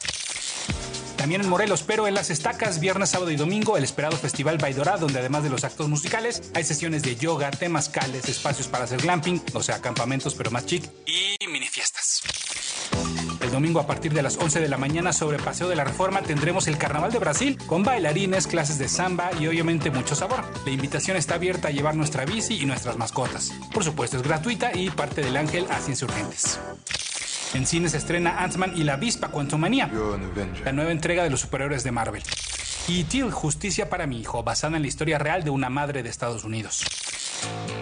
[1.22, 4.96] También en Morelos, pero en las estacas, viernes, sábado y domingo, el esperado Festival Baidorá,
[4.96, 9.40] donde además de los actos musicales, hay sesiones de yoga, temazcales, espacios para hacer glamping,
[9.52, 12.22] o sea, campamentos, pero más chic, y mini fiestas.
[13.40, 16.22] El domingo a partir de las 11 de la mañana sobre Paseo de la Reforma
[16.22, 20.42] tendremos el Carnaval de Brasil con bailarines, clases de samba y obviamente mucho sabor.
[20.64, 23.52] La invitación está abierta a llevar nuestra bici y nuestras mascotas.
[23.72, 26.58] Por supuesto es gratuita y parte del Ángel hacia Insurgentes.
[27.54, 29.90] En cine se estrena Ant-Man y la avispa Quantumania,
[30.64, 32.22] la nueva entrega de los superhéroes de Marvel.
[32.88, 36.08] Y Till, Justicia para mi hijo, basada en la historia real de una madre de
[36.08, 36.82] Estados Unidos.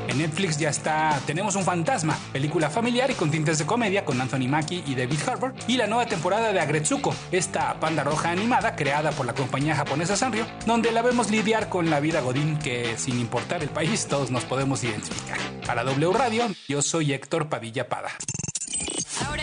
[0.09, 4.21] En Netflix ya está Tenemos un fantasma, película familiar y con tintes de comedia con
[4.21, 8.75] Anthony Mackie y David Harbour, y la nueva temporada de Agretsuko, esta panda roja animada
[8.75, 12.99] creada por la compañía japonesa Sanrio, donde la vemos lidiar con la vida godín que
[12.99, 15.39] sin importar el país todos nos podemos identificar.
[15.65, 18.11] Para W Radio, yo soy Héctor Padilla Pada.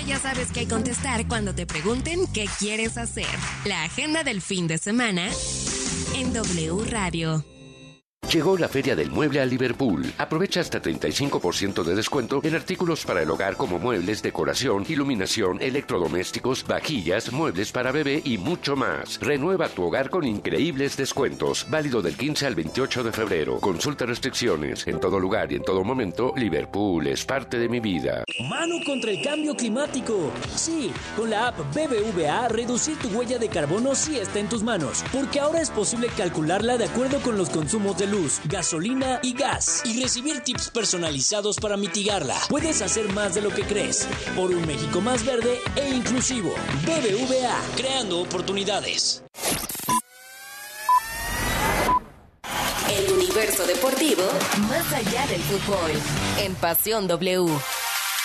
[0.07, 3.27] Ya sabes qué contestar cuando te pregunten qué quieres hacer.
[3.65, 5.27] La agenda del fin de semana
[6.15, 7.56] en W Radio.
[8.31, 10.03] Llegó la Feria del Mueble a Liverpool.
[10.17, 16.67] Aprovecha hasta 35% de descuento en artículos para el hogar como muebles, decoración, iluminación, electrodomésticos,
[16.67, 19.21] vajillas, muebles para bebé y mucho más.
[19.21, 21.67] Renueva tu hogar con increíbles descuentos.
[21.69, 23.59] Válido del 15 al 28 de febrero.
[23.61, 24.85] Consulta restricciones.
[24.87, 28.25] En todo lugar y en todo momento, Liverpool es parte de mi vida.
[28.49, 30.33] Mano contra el cambio climático.
[30.53, 35.05] Sí, con la app BBVA, reducir tu huella de carbono sí está en tus manos,
[35.13, 39.81] porque ahora es posible calcularla de acuerdo con los consumos de luz gasolina y gas
[39.85, 42.37] y recibir tips personalizados para mitigarla.
[42.49, 46.53] Puedes hacer más de lo que crees por un México más verde e inclusivo.
[46.85, 49.23] BBVA, creando oportunidades.
[52.89, 54.23] El universo deportivo
[54.69, 55.91] más allá del fútbol.
[56.39, 57.47] En Pasión W.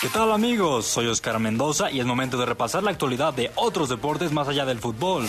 [0.03, 0.87] ¿Qué tal amigos?
[0.87, 4.65] Soy Oscar Mendoza y es momento de repasar la actualidad de otros deportes más allá
[4.65, 5.25] del fútbol.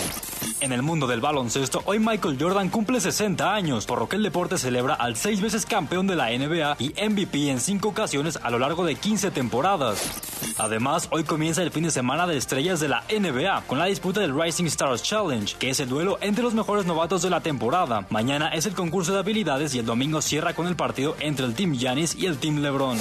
[0.62, 4.24] En el mundo del baloncesto, hoy Michael Jordan cumple 60 años, por lo que el
[4.24, 8.50] deporte celebra al seis veces campeón de la NBA y MVP en cinco ocasiones a
[8.50, 10.10] lo largo de 15 temporadas.
[10.58, 14.22] Además, hoy comienza el fin de semana de estrellas de la NBA con la disputa
[14.22, 18.08] del Rising Stars Challenge, que es el duelo entre los mejores novatos de la temporada.
[18.10, 21.54] Mañana es el concurso de habilidades y el domingo cierra con el partido entre el
[21.54, 22.98] Team Giannis y el Team LeBron.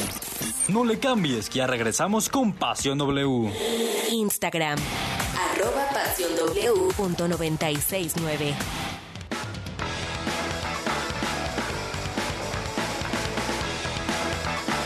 [0.68, 3.52] No le cambies, que ya regresamos con Pasión W.
[4.10, 4.76] Instagram.
[5.52, 8.52] Arroba Pasión W.969.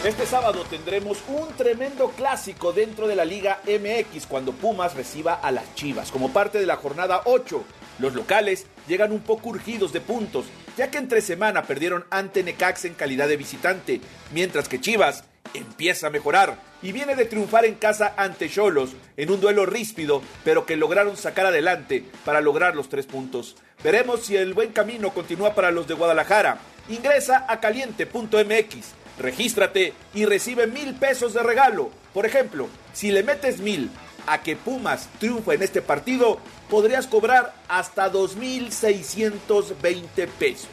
[0.04, 5.50] Este sábado tendremos un tremendo clásico dentro de la Liga MX cuando Pumas reciba a
[5.52, 6.10] las Chivas.
[6.10, 7.64] Como parte de la jornada 8,
[8.00, 10.44] los locales llegan un poco urgidos de puntos,
[10.76, 16.08] ya que entre semana perdieron ante Necax en calidad de visitante, mientras que Chivas empieza
[16.08, 20.66] a mejorar y viene de triunfar en casa ante Cholos en un duelo ríspido, pero
[20.66, 23.56] que lograron sacar adelante para lograr los tres puntos.
[23.82, 26.58] Veremos si el buen camino continúa para los de Guadalajara.
[26.88, 28.76] Ingresa a caliente.mx,
[29.18, 31.90] regístrate y recibe mil pesos de regalo.
[32.14, 33.90] Por ejemplo, si le metes mil
[34.28, 36.38] a que Pumas triunfa en este partido,
[36.70, 40.68] podrías cobrar hasta 2.620 pesos.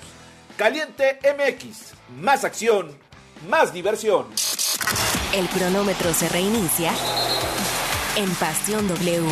[0.57, 2.91] Caliente MX, más acción,
[3.49, 4.27] más diversión.
[5.33, 6.91] El cronómetro se reinicia
[8.15, 9.23] en Pasión W.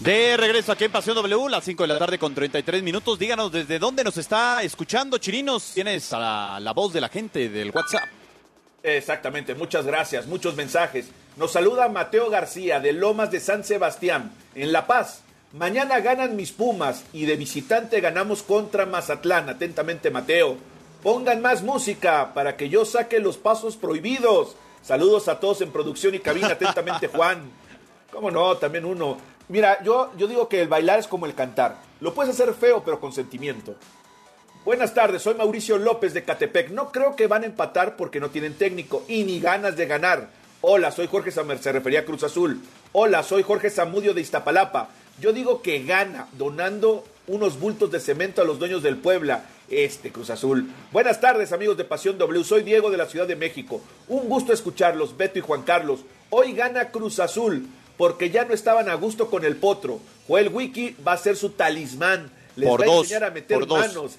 [0.00, 3.18] De regreso aquí en Pasión W, las 5 de la tarde con 33 minutos.
[3.18, 5.72] Díganos desde dónde nos está escuchando, Chirinos.
[5.74, 8.04] Tienes a la, la voz de la gente del WhatsApp.
[8.84, 11.08] Exactamente, muchas gracias, muchos mensajes.
[11.36, 15.22] Nos saluda Mateo García de Lomas de San Sebastián, en La Paz.
[15.56, 19.48] Mañana ganan mis Pumas y de visitante ganamos contra Mazatlán.
[19.48, 20.58] Atentamente, Mateo.
[21.02, 24.54] Pongan más música para que yo saque los pasos prohibidos.
[24.82, 26.48] Saludos a todos en producción y cabina.
[26.48, 27.50] Atentamente, Juan.
[28.12, 28.54] ¿Cómo no?
[28.58, 29.16] También uno.
[29.48, 31.78] Mira, yo, yo digo que el bailar es como el cantar.
[32.00, 33.76] Lo puedes hacer feo, pero con sentimiento.
[34.66, 36.68] Buenas tardes, soy Mauricio López de Catepec.
[36.70, 40.28] No creo que van a empatar porque no tienen técnico y ni ganas de ganar.
[40.60, 42.60] Hola, soy Jorge Samer, se refería a Cruz Azul.
[42.92, 44.88] Hola, soy Jorge Zamudio de Iztapalapa.
[45.20, 49.46] Yo digo que gana donando unos bultos de cemento a los dueños del Puebla.
[49.68, 50.70] Este Cruz Azul.
[50.92, 52.44] Buenas tardes, amigos de Pasión W.
[52.44, 53.80] Soy Diego de la Ciudad de México.
[54.08, 56.00] Un gusto escucharlos, Beto y Juan Carlos.
[56.30, 60.00] Hoy gana Cruz Azul porque ya no estaban a gusto con el potro.
[60.28, 62.30] Joel Wiki va a ser su talismán.
[62.54, 64.16] Les Por va a enseñar a meter por manos.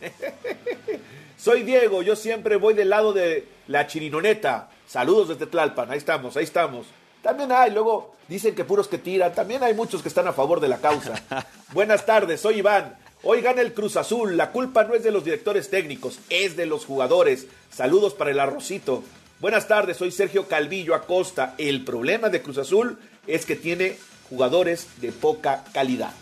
[1.37, 4.69] Soy Diego, yo siempre voy del lado de la chirinoneta.
[4.87, 6.87] Saludos desde Tlalpan, ahí estamos, ahí estamos.
[7.28, 10.61] También hay, luego dicen que puros que tiran, también hay muchos que están a favor
[10.61, 11.21] de la causa.
[11.73, 12.95] Buenas tardes, soy Iván.
[13.21, 16.65] Hoy gana el Cruz Azul, la culpa no es de los directores técnicos, es de
[16.65, 17.47] los jugadores.
[17.69, 19.03] Saludos para el arrocito.
[19.41, 21.53] Buenas tardes, soy Sergio Calvillo Acosta.
[21.57, 22.97] El problema de Cruz Azul
[23.28, 23.97] es que tiene
[24.30, 26.13] jugadores de poca calidad.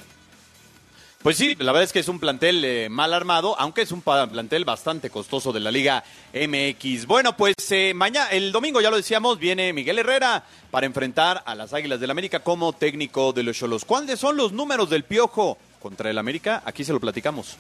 [1.26, 4.04] Pues sí, la verdad es que es un plantel eh, mal armado, aunque es un
[4.04, 6.04] plantel bastante costoso de la Liga
[6.36, 7.08] MX.
[7.08, 11.56] Bueno, pues eh, mañana, el domingo ya lo decíamos, viene Miguel Herrera para enfrentar a
[11.56, 13.86] las Águilas del América como técnico de los Cholos.
[13.86, 16.64] ¿Cuáles son los números del Piojo contra el América?
[16.66, 17.58] Aquí se lo platicamos.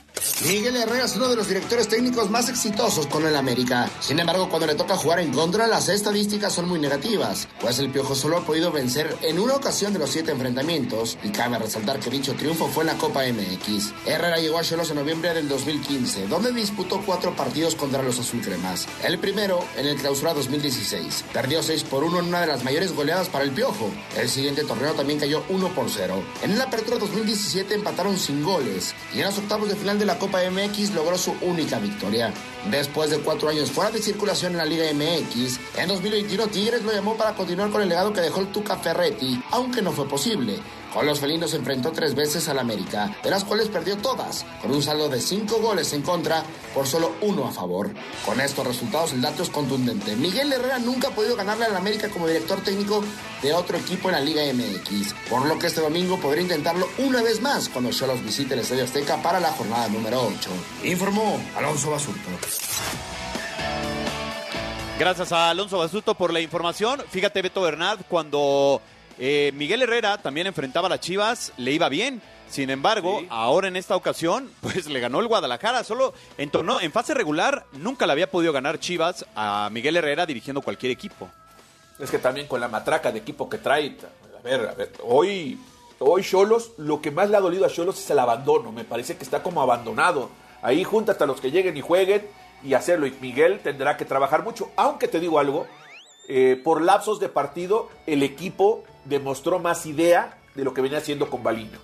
[0.47, 3.87] Miguel Herrera es uno de los directores técnicos más exitosos con el América.
[3.99, 7.91] Sin embargo, cuando le toca jugar en contra, las estadísticas son muy negativas, pues el
[7.91, 11.99] Piojo solo ha podido vencer en una ocasión de los siete enfrentamientos, y cabe resaltar
[11.99, 13.93] que dicho triunfo fue en la Copa MX.
[14.07, 18.87] Herrera llegó a Cholos en noviembre del 2015, donde disputó cuatro partidos contra los azulcremas.
[19.03, 21.25] El primero en el clausura 2016.
[21.31, 23.91] Perdió 6 por 1 en una de las mayores goleadas para el Piojo.
[24.17, 26.23] El siguiente torneo también cayó 1 por 0.
[26.41, 30.17] En el apertura 2017 empataron sin goles y en los octavos de final de la
[30.17, 32.33] Copa MX logró su única victoria.
[32.69, 36.91] Después de cuatro años fuera de circulación en la Liga MX, en 2021 Tigres lo
[36.91, 40.59] llamó para continuar con el legado que dejó el Tuca Ferretti, aunque no fue posible.
[40.95, 44.81] Con los felinos enfrentó tres veces al América, de las cuales perdió todas, con un
[44.81, 46.41] saldo de cinco goles en contra
[46.73, 47.91] por solo uno a favor.
[48.25, 50.15] Con estos resultados el dato es contundente.
[50.15, 53.03] Miguel Herrera nunca ha podido ganarle al América como director técnico
[53.41, 57.21] de otro equipo en la Liga MX, por lo que este domingo podría intentarlo una
[57.21, 60.49] vez más cuando Cholos visite el Estadio Azteca para la jornada número 8.
[60.85, 62.29] Informó Alonso Basurto.
[64.97, 67.03] Gracias a Alonso Basuto por la información.
[67.09, 68.81] Fíjate, Beto Bernard, cuando
[69.19, 72.21] eh, Miguel Herrera también enfrentaba a las Chivas, le iba bien.
[72.49, 75.83] Sin embargo, ahora en esta ocasión, pues le ganó el Guadalajara.
[75.83, 80.25] Solo en, torneo- en fase regular nunca le había podido ganar Chivas a Miguel Herrera
[80.25, 81.29] dirigiendo cualquier equipo.
[81.99, 83.97] Es que también con la matraca de equipo que trae.
[84.37, 85.57] A ver, a ver, hoy,
[85.97, 88.71] hoy Cholos, lo que más le ha dolido a Cholos es el abandono.
[88.71, 90.29] Me parece que está como abandonado.
[90.61, 92.27] Ahí junta hasta los que lleguen y jueguen
[92.63, 93.07] y hacerlo.
[93.07, 94.69] Y Miguel tendrá que trabajar mucho.
[94.75, 95.65] Aunque te digo algo,
[96.27, 101.29] eh, por lapsos de partido, el equipo demostró más idea de lo que venía haciendo
[101.29, 101.79] con Baliño.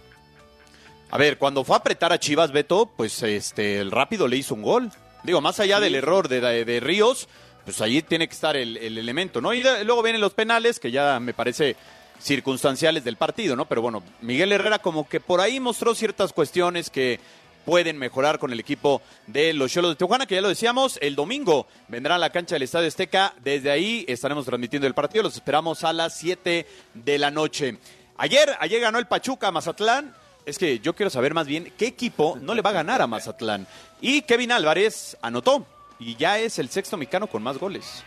[1.09, 4.55] A ver, cuando fue a apretar a Chivas, Beto, pues este, el rápido le hizo
[4.55, 4.91] un gol.
[5.23, 5.83] Digo, más allá Sí.
[5.83, 7.27] del error de, de- de Ríos,
[7.65, 9.53] pues allí tiene que estar el, el elemento, ¿no?
[9.53, 11.75] Y de- luego vienen los penales, que ya me parece
[12.19, 13.65] circunstanciales del partido, ¿no?
[13.65, 17.19] Pero bueno, Miguel Herrera como que por ahí mostró ciertas cuestiones que
[17.66, 21.16] pueden mejorar con el equipo de los Cholos de Tijuana, que ya lo decíamos, el
[21.16, 25.36] domingo vendrá a la cancha del Estadio Azteca, desde ahí estaremos transmitiendo el partido, los
[25.36, 27.78] esperamos a las 7 de la noche.
[28.18, 30.14] Ayer, ayer ganó el Pachuca a Mazatlán,
[30.45, 33.07] es que yo quiero saber más bien qué equipo no le va a ganar a
[33.07, 33.68] Mazatlán.
[34.01, 35.66] Y Kevin Álvarez anotó
[35.99, 38.03] y ya es el sexto mexicano con más goles.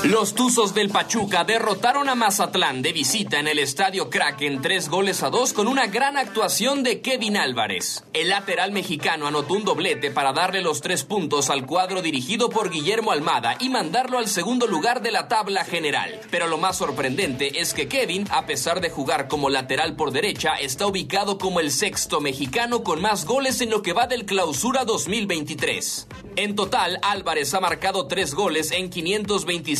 [0.00, 5.22] Los Tuzos del Pachuca derrotaron a Mazatlán de visita en el Estadio Kraken tres goles
[5.22, 8.02] a dos con una gran actuación de Kevin Álvarez.
[8.12, 12.70] El lateral mexicano anotó un doblete para darle los tres puntos al cuadro dirigido por
[12.70, 16.20] Guillermo Almada y mandarlo al segundo lugar de la tabla general.
[16.32, 20.54] Pero lo más sorprendente es que Kevin, a pesar de jugar como lateral por derecha,
[20.56, 24.84] está ubicado como el sexto mexicano con más goles en lo que va del clausura
[24.84, 26.08] 2023.
[26.34, 28.90] En total, Álvarez ha marcado tres goles en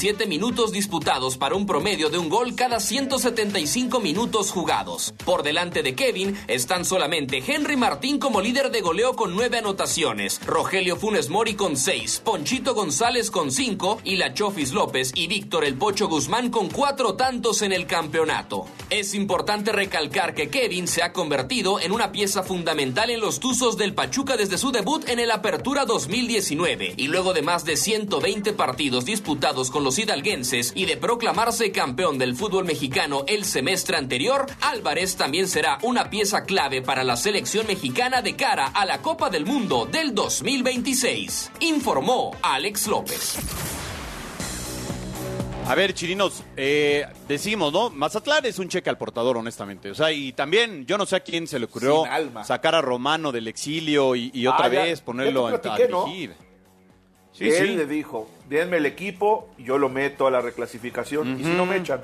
[0.03, 5.15] 527 minutos disputados para un promedio de un gol cada 175 minutos jugados.
[5.25, 10.41] Por delante de Kevin están solamente Henry Martín como líder de goleo con nueve anotaciones,
[10.45, 15.65] Rogelio Funes Mori con seis, Ponchito González con cinco y la Chofis López y Víctor
[15.65, 18.67] El Pocho Guzmán con cuatro tantos en el campeonato.
[18.91, 23.79] Es importante recalcar que Kevin se ha convertido en una pieza fundamental en los Tuzos
[23.79, 28.53] del Pachuca desde su debut en el Apertura 2019 y luego de más de 120
[28.55, 34.47] partidos disputados con los hidalguenses y de proclamarse campeón del fútbol mexicano el semestre anterior,
[34.61, 39.31] Álvarez también será una pieza clave para la selección mexicana de cara a la Copa
[39.31, 43.37] del Mundo del 2026, informó Alex López.
[45.65, 47.89] A ver, chirinos, eh, decimos, ¿no?
[47.89, 49.93] Mazatlán es un cheque al portador, honestamente.
[49.93, 52.03] O sea, y también, yo no sé a quién se le ocurrió
[52.45, 56.35] sacar a Romano del exilio y, y otra Ah, ya- vez ponerlo ya a, dirigir.
[57.33, 57.77] Sí, Él sí.
[57.77, 61.41] le dijo, denme el equipo yo lo meto a la reclasificación.
[61.41, 62.03] Y si no me echan,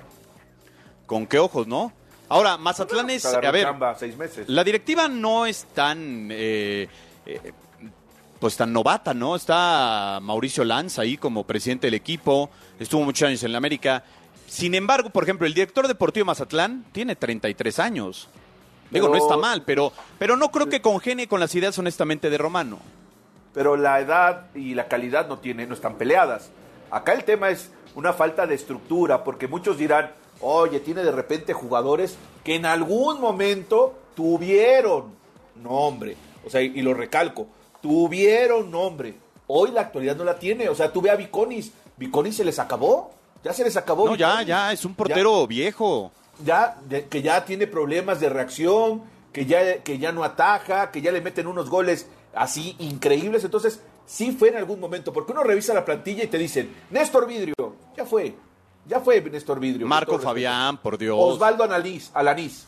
[1.09, 1.91] ¿Con qué ojos, no?
[2.29, 4.47] Ahora, Mazatlán es, agarró a ver, chamba seis meses.
[4.47, 6.87] la directiva no es tan, eh,
[7.25, 7.53] eh,
[8.39, 9.35] pues tan novata, ¿no?
[9.35, 14.05] Está Mauricio Lanz ahí como presidente del equipo, estuvo muchos años en la América.
[14.47, 18.29] Sin embargo, por ejemplo, el director deportivo de Mazatlán tiene 33 años.
[18.91, 22.37] Digo, no está mal, pero, pero no creo que congenie con las ideas honestamente de
[22.37, 22.79] Romano.
[23.59, 26.51] Pero la edad y la calidad no tiene, no están peleadas.
[26.93, 31.55] Acá el tema es una falta de estructura, porque muchos dirán, oye, tiene de repente
[31.55, 35.07] jugadores que en algún momento tuvieron
[35.61, 36.17] nombre.
[36.47, 37.49] O sea, y, lo recalco,
[37.83, 39.17] tuvieron nombre.
[39.49, 40.69] Hoy la actualidad no la tiene.
[40.69, 41.73] O sea, tú ve a Viconis.
[41.97, 43.11] Viconis se les acabó.
[43.43, 44.07] Ya se les acabó.
[44.07, 44.47] No, ya, Viconis.
[44.47, 46.13] ya, es un portero viejo.
[46.45, 46.79] ya,
[47.11, 49.03] que ya tiene problemas de reacción,
[49.33, 52.07] que ya, que ya no ataja, que ya le meten unos goles
[52.43, 53.45] así increíbles.
[53.45, 57.27] Entonces, sí fue en algún momento, porque uno revisa la plantilla y te dicen, Néstor
[57.27, 57.55] Vidrio,
[57.97, 58.35] ya fue,
[58.87, 59.87] ya fue Néstor Vidrio.
[59.87, 60.19] Marco.
[60.19, 61.17] Fabián, por Dios.
[61.19, 62.67] Osvaldo Analiz, Alanís.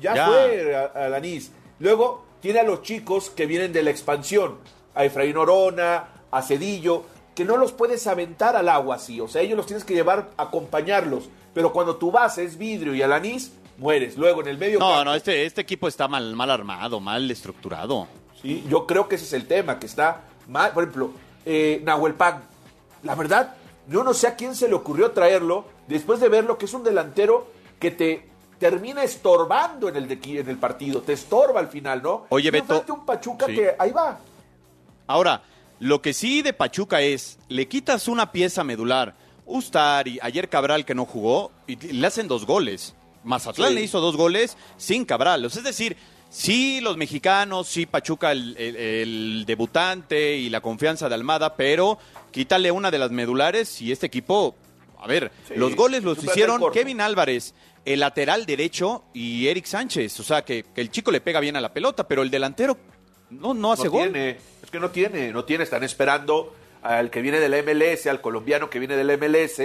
[0.00, 0.26] Ya, Ya.
[0.26, 1.52] fue Alanís.
[1.78, 4.56] Luego tiene a los chicos que vienen de la expansión.
[4.94, 7.04] A Efraín Orona, a Cedillo,
[7.34, 9.20] que no los puedes aventar al agua así.
[9.20, 11.28] O sea, ellos los tienes que llevar, acompañarlos.
[11.54, 14.16] Pero cuando tu base es vidrio y Alanís, mueres.
[14.18, 17.30] Luego en el medio No, campo- no, este, este equipo está mal, mal armado, mal
[17.30, 18.06] estructurado.
[18.42, 20.72] Sí, yo creo que ese es el tema, que está mal.
[20.72, 21.12] Por ejemplo,
[21.46, 22.42] eh, Nahuel Pan.
[23.02, 23.54] La verdad,
[23.88, 26.84] yo no sé a quién se le ocurrió traerlo después de verlo que es un
[26.84, 27.46] delantero
[27.80, 28.28] que te
[28.58, 31.02] termina estorbando en el, de- en el partido.
[31.02, 32.26] Te estorba al final, ¿no?
[32.28, 32.84] Oye, Y Beto.
[32.94, 33.54] un Pachuca Sí.
[33.56, 34.18] que ahí va.
[35.08, 35.42] Ahora,
[35.80, 39.14] lo que sí de Pachuca es, le quitas una pieza medular.
[39.46, 42.94] Ustari, ayer Cabral que no jugó, y le hacen dos goles.
[43.24, 43.74] Mazatlán Sí.
[43.74, 45.44] le hizo dos goles sin Cabral.
[45.44, 45.96] O sea, es decir,
[46.32, 51.98] sí los mexicanos, sí Pachuca el, el- el debutante y la confianza de Almada, pero
[52.30, 54.56] quítale una de las medulares y este equipo,
[54.98, 56.60] a ver, Sí, los goles los hicieron.
[56.72, 57.54] Kevin Álvarez,
[57.84, 60.18] el lateral derecho y Eric Sánchez.
[60.20, 62.78] O sea, que, que el chico le pega bien a la pelota, pero el delantero
[63.30, 64.02] no, no hace no gol.
[64.12, 68.20] tiene, es que no tiene, no tiene, están esperando al que viene del MLS, al
[68.20, 69.60] colombiano que viene del MLS,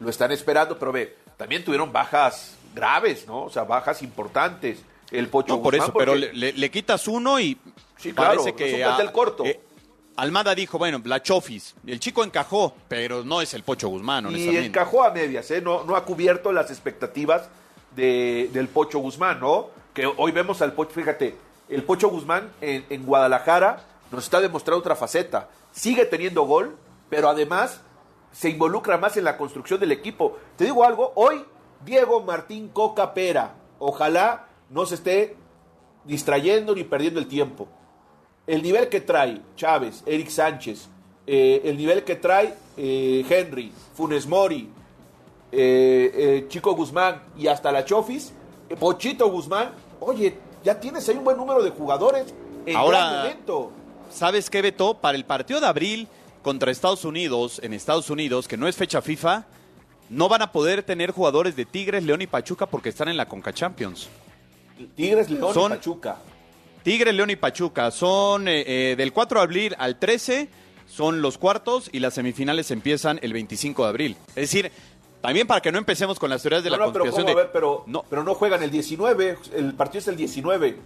[0.00, 3.44] lo están esperando, pero ve, también tuvieron bajas graves, ¿no?
[3.44, 4.78] O sea, bajas importantes.
[5.10, 7.58] El Pocho No, por Guzmán, eso, pero porque- le, le- le quitas uno y
[7.96, 8.84] Sí, parece que...
[8.84, 9.44] ah, corto.
[9.44, 9.60] eh,
[10.16, 11.74] Almada dijo, bueno, la Chofis.
[11.86, 14.66] El chico encajó, pero no es el Pocho Guzmán, y honestamente.
[14.66, 15.60] encajó a medias, ¿eh?
[15.62, 17.48] No, no ha cubierto las expectativas
[17.96, 19.68] de- del Pocho Guzmán, ¿no?
[19.94, 21.36] Que hoy vemos al Pocho, fíjate,
[21.68, 25.48] el Pocho Guzmán en, en Guadalajara nos está demostrando otra faceta.
[25.72, 26.76] Sigue teniendo gol,
[27.08, 27.80] pero además
[28.32, 30.36] se involucra más en la construcción del equipo.
[30.56, 31.44] Te digo algo, hoy
[31.84, 35.36] Diego Martín Coca Pera, ojalá no se esté
[36.04, 37.68] distrayendo ni perdiendo el tiempo.
[38.46, 40.88] El nivel que trae Chávez, Eric Sánchez,
[41.26, 44.68] eh, el nivel que trae eh, Henry, Funes Mori,
[45.52, 48.32] eh, Chico Guzmán y hasta la Chofis,
[48.78, 52.32] Pochito Guzmán, oye, ya tienes ahí un buen número de jugadores
[52.66, 53.72] en Ahora, momento.
[54.10, 54.94] ¿sabes qué, Beto?
[54.94, 56.08] Para el partido de abril
[56.42, 59.44] contra Estados Unidos, en Estados Unidos, que no es fecha FIFA,
[60.08, 63.26] no van a poder tener jugadores de Tigres, León y Pachuca porque están en la
[63.28, 64.08] Conca Champions.
[64.94, 66.16] Tigres, León Son- y Pachuca.
[66.82, 70.48] Tigres, León y Pachuca son eh, eh, del 4 de abril al 13,
[70.88, 74.16] son los cuartos y las semifinales empiezan el 25 de abril.
[74.28, 74.72] Es decir,
[75.20, 77.36] también para que no empecemos con las teorías de No, la no, pero, conspiración ¿cómo?
[77.36, 77.42] de...
[77.42, 78.04] A ver, pero, No.
[78.08, 80.76] pero no juegan el 19, el partido es el 19.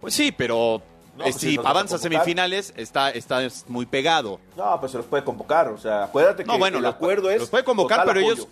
[0.00, 0.80] Pues sí, pero
[1.16, 4.38] No, eh, pues si avanza a semifinales, está, está es muy pegado.
[4.56, 7.30] No, pues se los puede convocar, o sea, acuérdate que No, bueno, el los, acuerdo
[7.30, 8.32] es los puede convocar, pero apoyo.
[8.34, 8.48] ellos,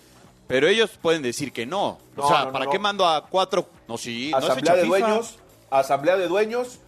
[0.47, 1.99] pero ellos pueden decir que no.
[2.17, 3.69] No, o sea, no, no, ¿para qué mando a cuatro?
[3.89, 4.99] No, sí, asamblea de FIFA.
[4.99, 5.37] dueños,
[5.71, 6.79] asamblea de dueños,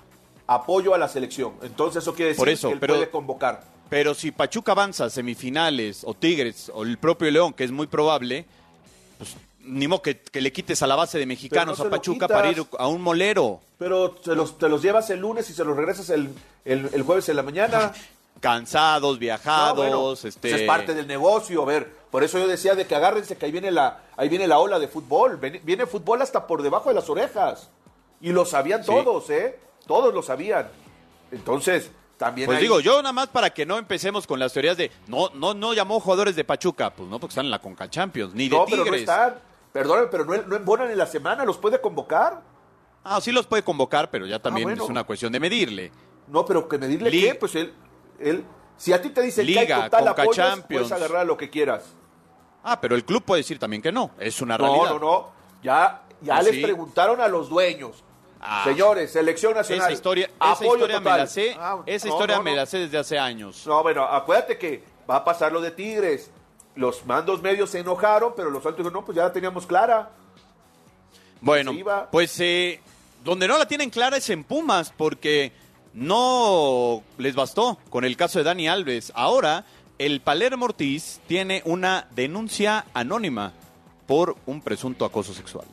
[0.47, 1.53] apoyo a la selección.
[1.63, 3.65] Entonces eso quiere decir Por eso, que él pero- puede convocar.
[3.91, 7.87] Pero si Pachuca avanza a semifinales, o Tigres, o el propio León, que es muy
[7.87, 8.45] probable,
[9.17, 12.51] pues ni modo que, que le quites a la base de mexicanos a Pachuca para
[12.51, 13.61] ir a un molero.
[13.79, 16.29] Pero te los, te los llevas el lunes y se los regresas el,
[16.67, 17.93] el, el jueves en la mañana.
[18.41, 20.39] Cansados, No, viajados, bueno, este...
[20.41, 21.63] pues es parte del negocio.
[21.63, 24.47] A ver, por eso yo decía de que agárrense que ahí viene la, ahí viene
[24.47, 25.37] la ola de fútbol.
[25.39, 27.71] Viene, viene fútbol hasta por debajo de las orejas.
[28.21, 28.87] Y lo sabían Sí.
[28.91, 29.59] todos, ¿eh?
[29.87, 30.69] Todos lo sabían.
[31.31, 34.91] Entonces, también Pues digo, yo nada más para que no empecemos con las teorías de
[35.07, 38.35] no, no, no llamó jugadores de Pachuca, pues no, porque están en la Conca Champions,
[38.35, 38.81] ni de No, Tigres.
[38.85, 39.35] pero no están.
[39.73, 42.41] Perdóname, pero no, no embonan en la semana, los puede convocar.
[43.05, 44.85] Ah, sí los puede convocar, pero ya también Ah, bueno.
[44.85, 45.93] es una cuestión de medirle.
[46.27, 47.73] No, pero que medirle qué, pues él,
[48.21, 48.45] él,
[48.77, 50.89] si a ti te dicen que Liga, hay total apoyos, Champions.
[50.89, 51.85] puedes agarrar lo que quieras.
[52.65, 54.91] Ah, pero el club puede decir también que no, es una No, realidad.
[54.91, 55.31] no, no.
[55.63, 56.63] Ya, ya Ah, les sí.
[56.63, 58.05] preguntaron a los dueños.
[58.41, 58.63] Ah.
[58.65, 59.87] Señores, selección nacional.
[59.87, 61.19] Esa historia, esa apoyo historia me total.
[61.21, 62.57] la sé, Ah, esa no, historia no, me no.
[62.57, 63.65] la sé desde hace años.
[63.67, 66.31] No, bueno, acuérdate que va a pasar lo de Tigres.
[66.77, 70.11] Los mandos medios se enojaron, pero los altos dijeron, no, pues ya la teníamos clara.
[71.41, 71.73] Bueno,
[72.11, 72.81] pues eh,
[73.25, 75.53] donde no la tienen clara es en Pumas, porque
[75.99, 79.13] no les bastó con el caso de Dani Alves.
[79.15, 79.65] Ahora,
[79.99, 83.53] el Palermo Ortiz tiene una denuncia anónima
[84.07, 85.67] por un presunto acoso sexual.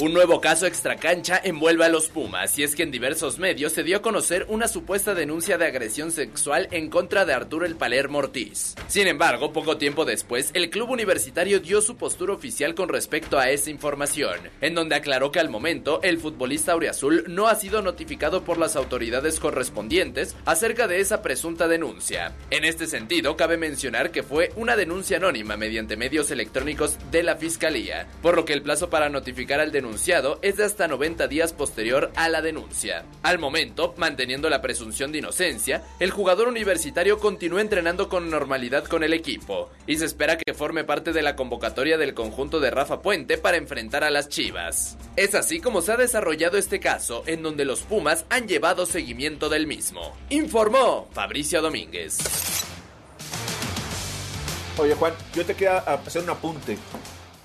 [0.00, 3.82] Un nuevo caso extracancha envuelve a los Pumas, y es que en diversos medios se
[3.82, 8.18] dio a conocer una supuesta denuncia de agresión sexual en contra de Arturo el Palermo
[8.18, 8.74] Ortiz.
[8.88, 13.50] Sin embargo, poco tiempo después, el club universitario dio su postura oficial con respecto a
[13.50, 18.44] esa información, en donde aclaró que al momento el futbolista auriazul no ha sido notificado
[18.44, 22.34] por las autoridades correspondientes acerca de esa presunta denuncia.
[22.50, 27.36] En este sentido, cabe mencionar que fue una denuncia anónima mediante medios electrónicos de la
[27.36, 31.52] Fiscalía, por lo que el plazo para notificar al denunciado es de hasta 90 días
[31.52, 33.04] posterior a la denuncia.
[33.24, 39.02] Al momento, manteniendo la presunción de inocencia, el jugador universitario continúa entrenando con normalidad con
[39.02, 43.02] el equipo y se espera que forme parte de la convocatoria del conjunto de Rafa
[43.02, 44.96] Puente para enfrentar a las Chivas.
[45.16, 49.48] Es así como se ha desarrollado este caso en donde los Pumas han llevado seguimiento
[49.48, 50.16] del mismo.
[50.30, 52.18] Informó Fabricio Domínguez.
[54.78, 56.78] Oye Juan, yo te quería hacer un apunte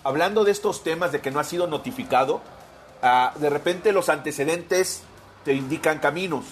[0.07, 2.39] hablando de estos temas de que no ha sido notificado,
[3.03, 5.01] ah, de repente los antecedentes
[5.43, 6.45] te indican caminos.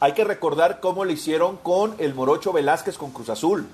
[0.00, 3.68] Hay que recordar cómo le hicieron con el Morocho Velázquez con Cruz Azul,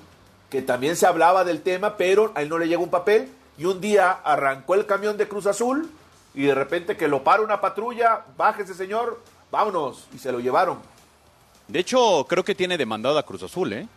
[0.51, 3.65] que también se hablaba del tema, pero a él no le llegó un papel y
[3.65, 5.89] un día arrancó el camión de Cruz Azul
[6.35, 10.77] y de repente que lo para una patrulla, bájese señor, vámonos, y se lo llevaron.
[11.69, 13.89] De hecho, creo que tiene demandado a Cruz Azul, ¿eh?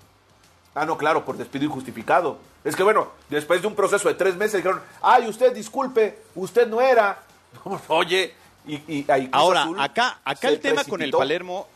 [0.75, 2.37] Ah, no, claro, por despido injustificado.
[2.63, 6.67] Es que bueno, después de un proceso de tres meses dijeron, ay, usted disculpe, usted
[6.67, 7.23] no era.
[7.87, 8.33] Oye,
[8.67, 11.67] y, y Ahora, acá, acá el tema con el Palermo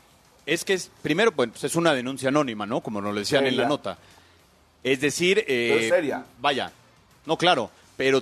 [0.46, 2.82] es que es, primero, pues es una denuncia anónima, ¿no?
[2.82, 3.98] Como nos lo decían en la nota.
[4.84, 6.26] Es decir, eh, seria.
[6.40, 6.72] vaya,
[7.26, 8.22] no, claro, pero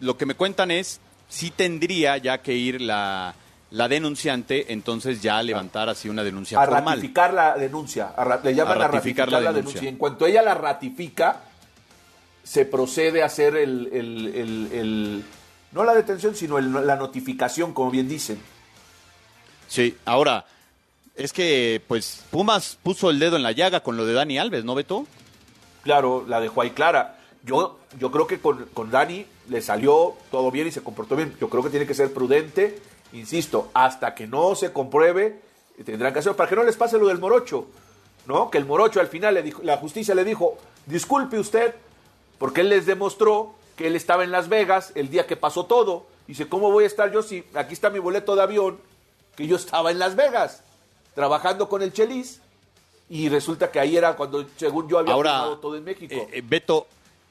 [0.00, 3.34] lo que me cuentan es, sí tendría ya que ir la,
[3.70, 6.96] la denunciante entonces ya a levantar así una denuncia a formal.
[6.96, 9.82] ratificar la denuncia, le llaman a ratificar, la, denuncia.
[9.82, 11.40] Y en cuanto ella la ratifica,
[12.44, 15.24] se procede a hacer el, el,
[15.72, 18.38] no la detención, sino la notificación, como bien dicen.
[19.66, 20.46] Sí, ahora,
[21.16, 24.64] es que pues Pumas puso el dedo en la llaga con lo de Dani Alves,
[24.64, 25.06] ¿no, Beto?
[25.82, 27.18] Claro, la dejó ahí clara.
[27.44, 31.34] Yo, yo creo que con, con Dani le salió todo bien y se comportó bien.
[31.40, 32.80] Yo creo que tiene que ser prudente
[33.12, 35.40] insisto, hasta que no se compruebe,
[35.84, 37.66] tendrán que hacerlo para que no les pase lo del morocho,
[38.26, 38.50] ¿no?
[38.50, 41.74] Que el morocho al final le dijo, la justicia le dijo, disculpe usted,
[42.38, 46.06] porque él les demostró que él estaba en Las Vegas el día que pasó todo.
[46.26, 48.78] Dice, ¿cómo voy a estar yo si aquí está mi boleto de avión,
[49.36, 50.62] que yo estaba en Las Vegas,
[51.14, 52.40] trabajando con el Chelis?
[53.08, 56.12] Y resulta que ahí era cuando, según yo, había Ahora, todo en México.
[56.12, 56.88] Eh, eh, Beto,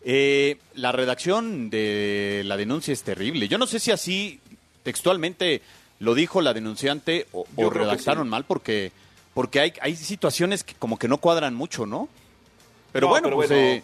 [0.07, 3.49] eh, la redacción de la denuncia es terrible.
[3.49, 4.39] Yo no sé si así
[4.85, 5.63] textualmente
[5.99, 8.91] lo dijo la denunciante o, redactaron mal porque,
[9.33, 12.07] porque hay, hay situaciones que como que no cuadran mucho, ¿no?
[12.91, 13.83] Pero bueno, pues, eh,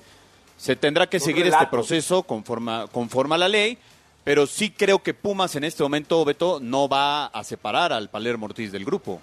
[0.58, 3.80] se tendrá que seguir este proceso conforme, conforme a la ley,
[4.24, 8.46] pero sí creo que Pumas en este momento, Beto, no va a separar al Palermo
[8.46, 9.20] Ortiz del grupo.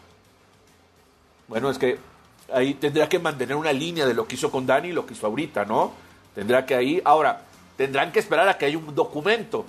[1.47, 1.97] Bueno, es que
[2.53, 5.15] ahí tendrá que mantener una línea de lo que hizo con Dani y lo que
[5.15, 5.93] hizo ahorita, ¿no?
[6.35, 7.45] Tendrá que ahí, ahora,
[7.77, 9.65] tendrán que esperar a que haya un documento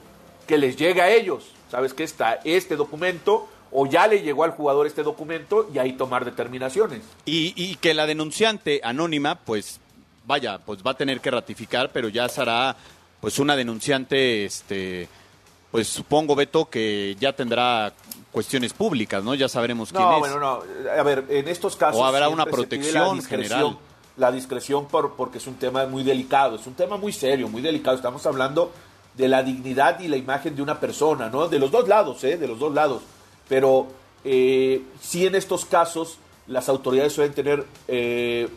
[0.47, 4.51] que les llegue a ellos sabes que está este documento o ya le llegó al
[4.51, 7.01] jugador este documento y ahí tomar determinaciones.
[7.25, 9.79] Y, que la denunciante anónima, pues
[10.25, 12.75] vaya, pues va a tener que ratificar, pero ya será
[13.19, 15.07] pues una denunciante, este,
[15.71, 17.93] pues supongo Beto que ya tendrá
[18.31, 19.35] cuestiones públicas, ¿no?
[19.35, 20.19] Ya sabremos quién no, es.
[20.19, 20.63] Bueno, no,
[20.97, 23.77] a ver, en estos casos o habrá una protección general.
[24.17, 27.61] La discreción por, porque es un tema muy delicado, es un tema muy serio, muy
[27.61, 27.95] delicado.
[27.95, 28.71] Estamos hablando
[29.15, 31.47] de la dignidad y la imagen de una persona, ¿no?
[31.47, 32.37] De los dos lados, ¿eh?
[32.37, 33.01] De los dos lados.
[33.47, 33.87] Pero
[34.23, 38.47] eh, sí en estos casos las autoridades suelen tener, eh,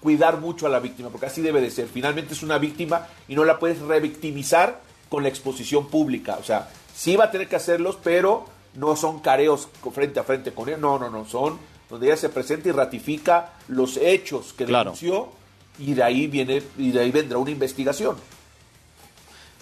[0.00, 1.88] cuidar mucho a la víctima, porque así debe de ser.
[1.88, 6.36] Finalmente es una víctima y no la puedes revictimizar con la exposición pública.
[6.40, 10.52] O sea, sí va a tener que hacerlos, pero no son careos frente a frente
[10.52, 10.80] con él.
[10.80, 15.28] No, no, no, son donde ella se presenta y ratifica los hechos que denunció
[15.78, 18.16] y de ahí viene y de ahí vendrá una investigación.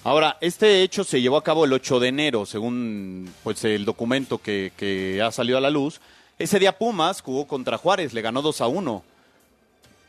[0.05, 4.39] Ahora, este hecho se llevó a cabo el 8 de enero, según pues el documento
[4.39, 6.01] que, ha salido a la luz.
[6.39, 9.05] Ese día Pumas jugó contra Juárez, le ganó 2 a 1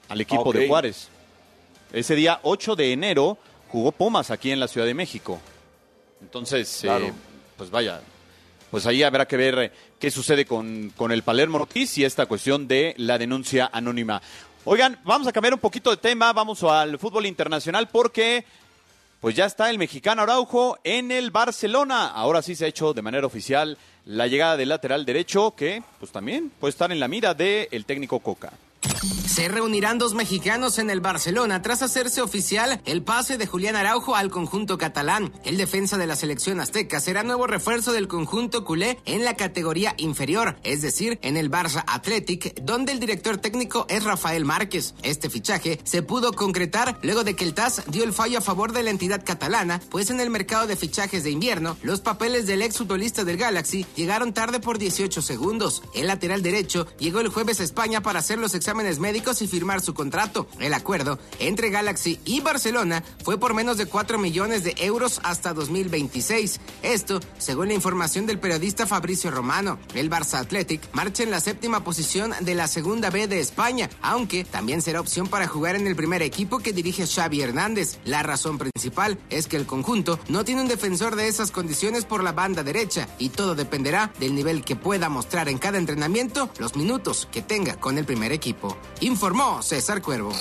[0.10, 1.10] al equipo de Juárez.
[1.92, 3.38] Ese día 8 de enero
[3.70, 5.40] jugó Pumas aquí en la Ciudad de México.
[6.22, 7.14] Entonces, eh,
[7.56, 8.02] pues vaya,
[8.72, 12.68] pues ahí habrá que ver qué sucede con, con el Palermo Ortiz y esta cuestión
[12.68, 14.24] de la denuncia anónima.
[14.66, 18.46] Oigan, vamos a cambiar un poquito de tema, vamos al fútbol internacional porque
[19.24, 22.08] pues ya está el mexicano Araujo en el Barcelona.
[22.08, 26.12] Ahora sí se ha hecho de manera oficial la llegada del lateral derecho que pues
[26.12, 28.52] también puede estar en la mira del técnico Coca.
[29.04, 34.16] Se reunirán dos mexicanos en el Barcelona tras hacerse oficial el pase de Julián Araujo
[34.16, 35.34] al conjunto catalán.
[35.44, 39.96] El defensa de la selección azteca será nuevo refuerzo del conjunto culé en la categoría
[39.98, 44.94] inferior, es decir, en el Barça Athletic, donde el director técnico es Rafael Márquez.
[45.04, 48.72] Este fichaje se pudo concretar luego de que el TAS dio el fallo a favor
[48.72, 52.62] de la entidad catalana, pues en el mercado de fichajes de invierno, los papeles del
[52.62, 55.82] ex futbolista del Galaxy llegaron tarde por 18 segundos.
[55.94, 59.82] El lateral derecho llegó el jueves a España para hacer los exámenes médicos y firmar
[59.82, 60.48] su contrato.
[60.60, 65.54] El acuerdo entre Galaxy y Barcelona fue por menos de 4 millones de euros hasta
[65.54, 66.60] 2026.
[66.82, 69.80] Esto, según la información del periodista Fabricio Romano.
[69.94, 74.44] El Barça Athletic marcha en la séptima posición de la segunda B de España, aunque
[74.44, 78.00] también será opción para jugar en el primer equipo que dirige Xavi Hernández.
[78.06, 82.24] La razón principal es que el conjunto no tiene un defensor de esas condiciones por
[82.24, 86.76] la banda derecha y todo dependerá del nivel que pueda mostrar en cada entrenamiento, los
[86.76, 90.32] minutos que tenga con el primer equipo informó César Cuervo.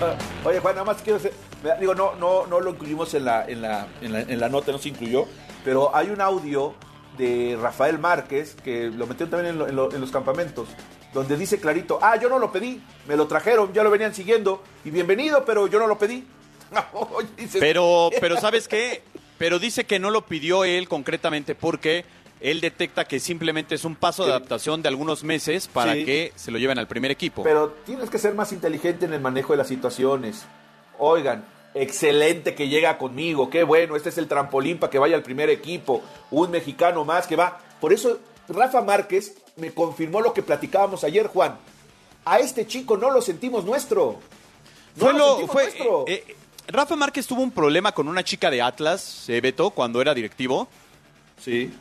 [0.00, 1.32] Ah, oye, Juan, nada más quiero decir,
[1.80, 4.70] digo, no, no, no lo incluimos en la, en, la, en, la, en la nota,
[4.70, 5.26] no se incluyó,
[5.64, 6.74] pero hay un audio
[7.16, 10.68] de Rafael Márquez, que lo metieron también en, en, los campamentos,
[11.12, 14.62] donde dice clarito, ah, yo no lo pedí, me lo trajeron, ya lo venían siguiendo,
[14.84, 16.26] y bienvenido, pero yo no lo pedí.
[17.60, 19.02] pero, pero ¿sabes qué?
[19.36, 22.04] Pero dice que no lo pidió él concretamente porque
[22.40, 26.50] él detecta que simplemente es un paso de adaptación de algunos meses para que se
[26.50, 27.42] lo lleven al primer equipo.
[27.42, 30.44] Pero tienes que ser más inteligente en el manejo de las situaciones.
[30.98, 35.22] Oigan, excelente que llega conmigo, qué bueno, este es el trampolín para que vaya al
[35.22, 37.58] primer equipo, un mexicano más que va.
[37.80, 38.18] Por eso
[38.48, 41.56] Rafa Márquez me confirmó lo que platicábamos ayer, Juan.
[42.24, 44.18] A este chico no lo sentimos nuestro.
[44.96, 46.04] No lo, fue, nuestro.
[46.06, 46.36] Eh, eh,
[46.68, 50.68] Rafa Márquez tuvo un problema con una chica de Atlas, eh, Beto, cuando era directivo.
[51.40, 51.72] Sí.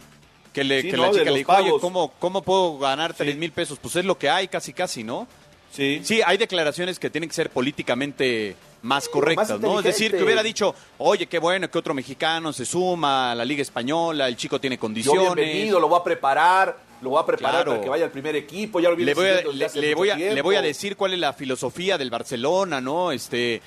[0.57, 3.77] Que, le, que la chica le dijo, oye, ¿cómo, ¿cómo puedo ganar tres mil pesos?
[3.79, 5.27] Pues es lo que hay, casi, casi, ¿no?
[5.71, 6.01] Sí.
[6.03, 9.77] Sí, hay declaraciones que tienen que ser políticamente más correctas, ¿no?
[9.77, 13.45] Es decir, que hubiera dicho, oye, qué bueno que otro mexicano se suma a la
[13.45, 15.29] Liga Española, el chico tiene condiciones.
[15.29, 18.35] Yo bienvenido, lo voy a preparar, lo voy a preparar para que vaya al primer
[18.35, 19.41] equipo, ya lo le voy, a,
[19.75, 23.11] le, voy a, le voy a decir cuál es la filosofía del Barcelona, ¿no?
[23.11, 23.61] Este,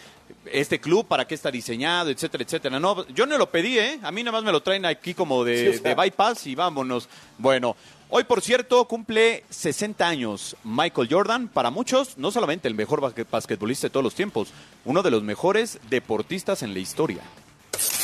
[0.46, 2.80] este club, para qué está diseñado, etcétera, etcétera.
[2.80, 3.98] No, yo no lo pedí, ¿eh?
[4.02, 7.08] A mí nada más me lo traen aquí como de, de bypass y vámonos.
[7.38, 7.76] Bueno,
[8.12, 13.86] Hoy, por cierto, cumple 60 años Michael Jordan, para muchos, no solamente el mejor basquetbolista
[13.86, 14.48] de todos los tiempos,
[14.84, 17.20] uno de los mejores deportistas en la historia.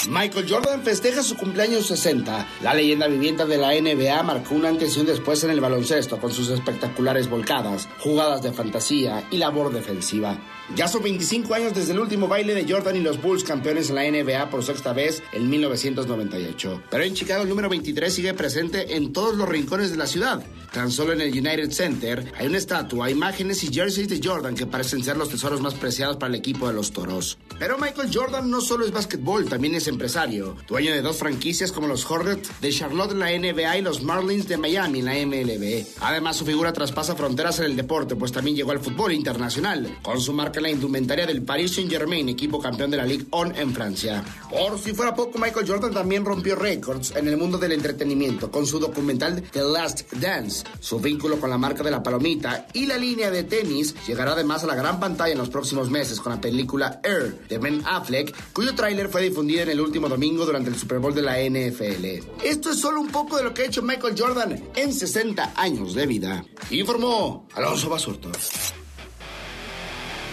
[0.09, 2.47] Michael Jordan festeja su cumpleaños 60.
[2.63, 6.19] La leyenda viviente de la NBA marcó un antes y un después en el baloncesto
[6.19, 10.39] con sus espectaculares volcadas, jugadas de fantasía y labor defensiva.
[10.75, 13.95] Ya son 25 años desde el último baile de Jordan y los Bulls campeones en
[13.95, 16.83] la NBA por sexta vez en 1998.
[16.91, 20.45] Pero en Chicago el número 23 sigue presente en todos los rincones de la ciudad.
[20.73, 24.67] Tan solo en el United Center hay una estatua, imágenes y jerseys de Jordan que
[24.67, 27.39] parecen ser los tesoros más preciados para el equipo de los Toros.
[27.59, 31.87] Pero Michael Jordan no solo es básquetbol, también es empresario, dueño de dos franquicias como
[31.87, 35.87] los Hornets de Charlotte en la NBA y los Marlins de Miami en la MLB.
[36.01, 40.21] Además, su figura traspasa fronteras en el deporte, pues también llegó al fútbol internacional, con
[40.21, 44.25] su marca la indumentaria del Paris Saint-Germain, equipo campeón de la Ligue 1 en Francia.
[44.51, 48.67] Por si fuera poco, Michael Jordan también rompió récords en el mundo del entretenimiento con
[48.67, 50.65] su documental The Last Dance.
[50.81, 54.65] Su vínculo con la marca de la palomita y la línea de tenis llegará además
[54.65, 58.35] a la gran pantalla en los próximos meses con la película Air de Ben Affleck,
[58.53, 62.45] cuyo tráiler fue difundido en el último domingo durante el Super Bowl de la NFL.
[62.45, 65.95] Esto es solo un poco de lo que ha hecho Michael Jordan en 60 años
[65.95, 66.45] de vida.
[66.71, 68.31] Informó Alonso Basurto.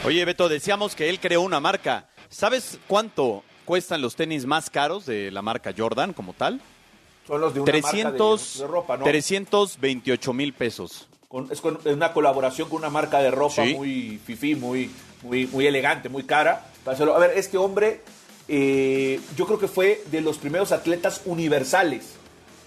[0.06, 2.08] Oye, Beto, decíamos que él creó una marca.
[2.28, 6.60] ¿Sabes cuánto cuestan los tenis más caros de la marca Jordan como tal?
[7.26, 9.06] Son los de una 300, marca de, ropa, ¿no?
[9.06, 11.08] 328 mil pesos.
[11.50, 14.92] es con, una colaboración con una marca de ropa muy fifí, muy,
[15.22, 16.66] muy, muy elegante, muy cara.
[16.86, 18.02] A ver, este hombre
[18.50, 22.16] eh, yo creo que fue de los primeros atletas universales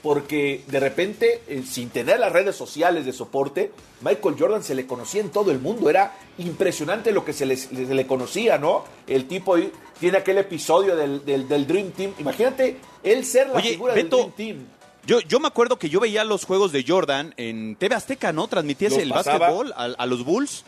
[0.06, 4.86] porque de repente, eh, sin tener las redes sociales de soporte, Michael Jordan se le
[4.86, 5.90] conocía en todo el mundo.
[5.90, 8.84] Era impresionante lo que se le, conocía, ¿no?
[9.08, 9.56] El tipo
[9.98, 12.12] tiene aquel episodio del, Dream Team.
[12.20, 14.66] Imagínate él ser la figura del Dream Team.
[15.04, 18.46] Yo, yo me acuerdo que yo veía los juegos de Jordan en TV Azteca, ¿no?
[18.46, 20.62] Transmitías el básquetbol a, los Bulls.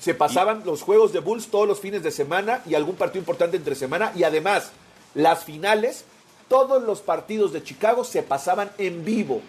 [0.00, 3.56] Se pasaban los juegos de Bulls todos los fines de semana y algún partido importante
[3.56, 4.10] entre semana.
[4.16, 4.72] Y además,
[5.14, 6.06] las finales
[6.48, 9.40] todos los partidos de Chicago se pasaban en vivo.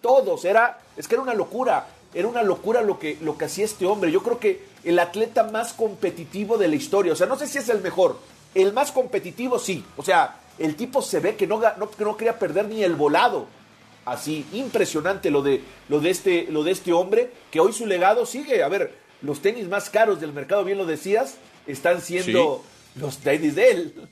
[0.00, 0.44] Todos.
[0.44, 1.86] Era, es que era una locura.
[2.12, 4.12] Era una locura lo que, lo que hacía este hombre.
[4.12, 7.12] Yo creo que el atleta más competitivo de la historia.
[7.12, 8.18] O sea, no sé si es el mejor.
[8.54, 9.84] El más competitivo, sí.
[9.96, 13.46] O sea, el tipo se ve que no, no, no quería perder ni el volado.
[14.04, 14.46] así.
[14.52, 18.62] Impresionante lo de, lo de, este, lo de este hombre, que hoy su legado sigue.
[18.62, 21.36] A ver, los tenis más caros del mercado, bien lo decías,
[21.66, 22.62] están siendo
[22.96, 24.08] los tenis de él.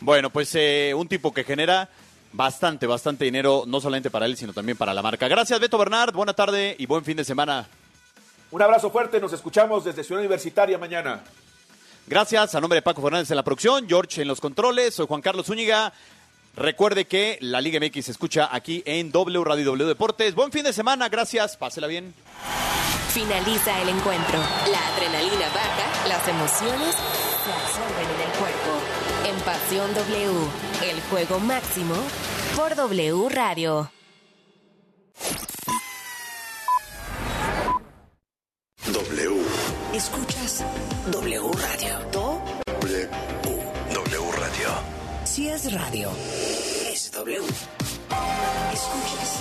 [0.00, 1.88] Bueno, pues eh, un tipo que genera
[2.32, 5.28] bastante, bastante dinero, no solamente para él, sino también para la marca.
[5.28, 6.14] Gracias, Beto Bernard.
[6.14, 7.68] Buena tarde y buen fin de semana.
[8.50, 11.20] Un abrazo fuerte, nos escuchamos desde Ciudad Universitaria mañana.
[12.06, 15.20] Gracias, a nombre de Paco Fernández en la producción, George en los controles, soy Juan
[15.20, 15.92] Carlos Zúñiga.
[16.56, 20.34] Recuerde que la Liga MX se escucha aquí en W Radio W Deportes.
[20.34, 22.12] Buen fin de semana, gracias, pásela bien.
[23.12, 24.38] Finaliza el encuentro.
[24.70, 28.36] La adrenalina baja, las emociones se absorben en el
[29.44, 30.32] Pasión W,
[30.84, 31.94] el juego máximo
[32.56, 33.90] por W Radio.
[38.92, 39.42] W.
[39.94, 40.64] Escuchas
[41.10, 41.98] W Radio.
[42.12, 43.08] Do W.
[43.94, 44.68] W Radio.
[45.24, 46.10] Si es radio,
[46.92, 47.40] es W.
[48.72, 49.38] Escuchas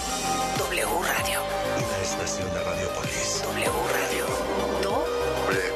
[0.59, 1.41] W Radio.
[1.77, 3.41] Una estación de Radiopolis.
[3.43, 4.25] W Radio.
[4.81, 5.05] Do
[5.45, 5.73] W.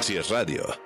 [0.00, 0.85] Si es radio.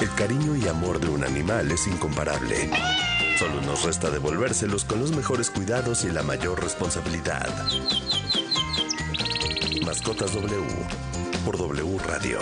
[0.00, 2.70] El cariño y amor de un animal es incomparable.
[3.38, 7.48] Solo nos resta devolvérselos con los mejores cuidados y la mayor responsabilidad.
[9.86, 10.62] Mascotas W
[11.44, 12.38] por W Radio.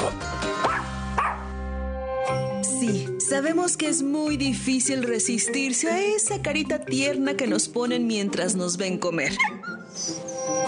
[2.63, 8.57] Sí, sabemos que es muy difícil resistirse a esa carita tierna que nos ponen mientras
[8.57, 9.37] nos ven comer.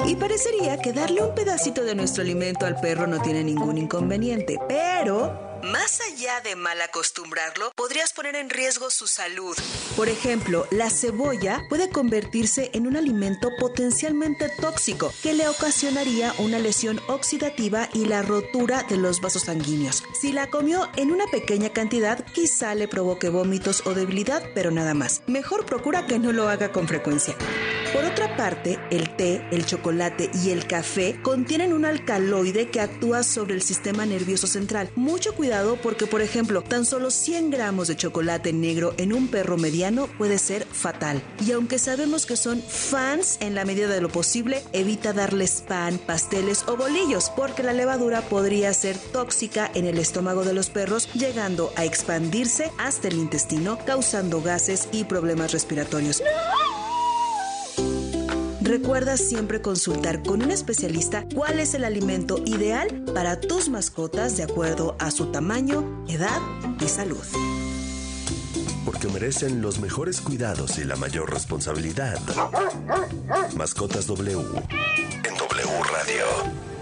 [0.07, 4.59] Y parecería que darle un pedacito de nuestro alimento al perro no tiene ningún inconveniente,
[4.69, 9.57] pero más allá de mal acostumbrarlo, podrías poner en riesgo su salud.
[9.97, 16.59] Por ejemplo, la cebolla puede convertirse en un alimento potencialmente tóxico que le ocasionaría una
[16.59, 20.05] lesión oxidativa y la rotura de los vasos sanguíneos.
[20.21, 24.95] Si la comió en una pequeña cantidad, quizá le provoque vómitos o debilidad, pero nada
[24.95, 25.23] más.
[25.27, 27.37] Mejor procura que no lo haga con frecuencia.
[27.95, 33.23] Por otra parte, el té, el chocolate y el café contienen un alcaloide que actúa
[33.23, 34.91] sobre el sistema nervioso central.
[34.97, 39.59] Mucho cuidado porque, por ejemplo, tan solo 100 gramos de chocolate negro en un perro
[39.59, 41.23] mediano puede ser fatal.
[41.47, 45.99] Y aunque sabemos que son fans en la medida de lo posible, evita darles pan,
[45.99, 51.09] pasteles o bolillos porque la levadura podría ser tóxica en el estómago de los perros,
[51.15, 56.25] llegando a expandirse hasta el intestino, causando gases y problemas respiratorios.
[58.65, 64.43] Recuerda siempre consultar con un especialista cuál es el alimento ideal para tus mascotas de
[64.43, 66.41] acuerdo a su tamaño, edad
[66.81, 67.23] y salud.
[68.87, 72.19] Porque merecen los mejores cuidados y la mayor responsabilidad.
[73.55, 76.74] Mascotas W en W Radio.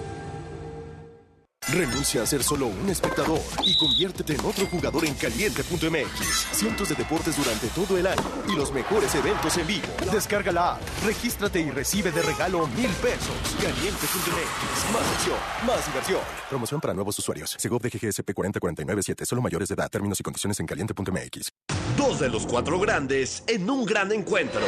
[1.69, 6.49] Renuncia a ser solo un espectador y conviértete en otro jugador en caliente.mx.
[6.53, 9.87] Cientos de deportes durante todo el año y los mejores eventos en vivo.
[10.13, 13.37] Descarga la app, regístrate y recibe de regalo mil pesos.
[13.61, 14.93] Caliente.mx.
[14.93, 15.37] Más acción,
[15.67, 16.21] más diversión.
[16.51, 17.55] Promoción para nuevos usuarios.
[17.59, 19.25] Segov de GGSP 40497.
[19.25, 19.89] Solo mayores de edad.
[19.89, 21.53] Términos y condiciones en caliente.mx.
[21.97, 24.63] Dos de los cuatro grandes en un gran encuentro.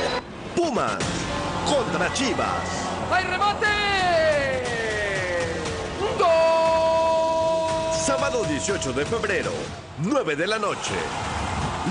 [0.55, 0.99] Pumas
[1.67, 2.63] contra Chivas.
[3.11, 4.14] ¡Hay remate!
[8.35, 9.53] Sábado 18 de febrero,
[9.99, 10.95] 9 de la noche.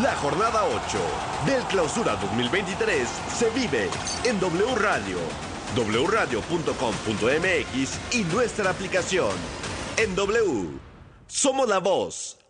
[0.02, 1.00] La jornada 8
[1.46, 3.90] del Clausura 2023 se vive
[4.26, 5.20] en W Radio,
[5.74, 6.40] wradio.com.mx
[8.14, 9.32] y nuestra aplicación.
[9.96, 10.68] En W,
[11.28, 12.38] somos la voz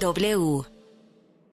[0.00, 0.73] W.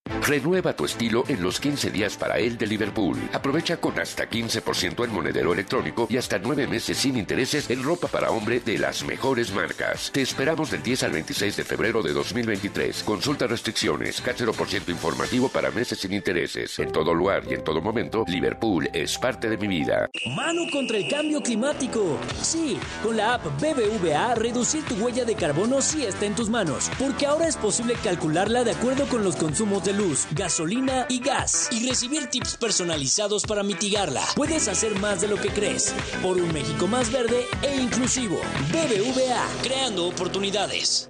[0.06, 3.18] Renueva tu estilo en los 15 días para él de Liverpool.
[3.34, 8.08] Aprovecha con hasta 15% en monedero electrónico y hasta 9 meses sin intereses en ropa
[8.08, 10.12] para hombre de las mejores marcas.
[10.12, 13.04] Te esperamos del 10 al 26 de febrero de 2023.
[13.04, 16.80] Consulta restricciones, 0% informativo para meses sin intereses.
[16.80, 20.10] En todo lugar y en todo momento, Liverpool es parte de mi vida.
[20.36, 22.18] Mano contra el cambio climático.
[22.42, 26.90] Sí, con la app BBVA, reducir tu huella de carbono sí está en tus manos,
[26.98, 31.88] porque ahora es posible calcularla de acuerdo con los consumos luz, gasolina y gas, y
[31.88, 34.24] recibir tips personalizados para mitigarla.
[34.36, 38.38] Puedes hacer más de lo que crees, por un México más verde e inclusivo.
[38.72, 41.10] BBVA, creando oportunidades.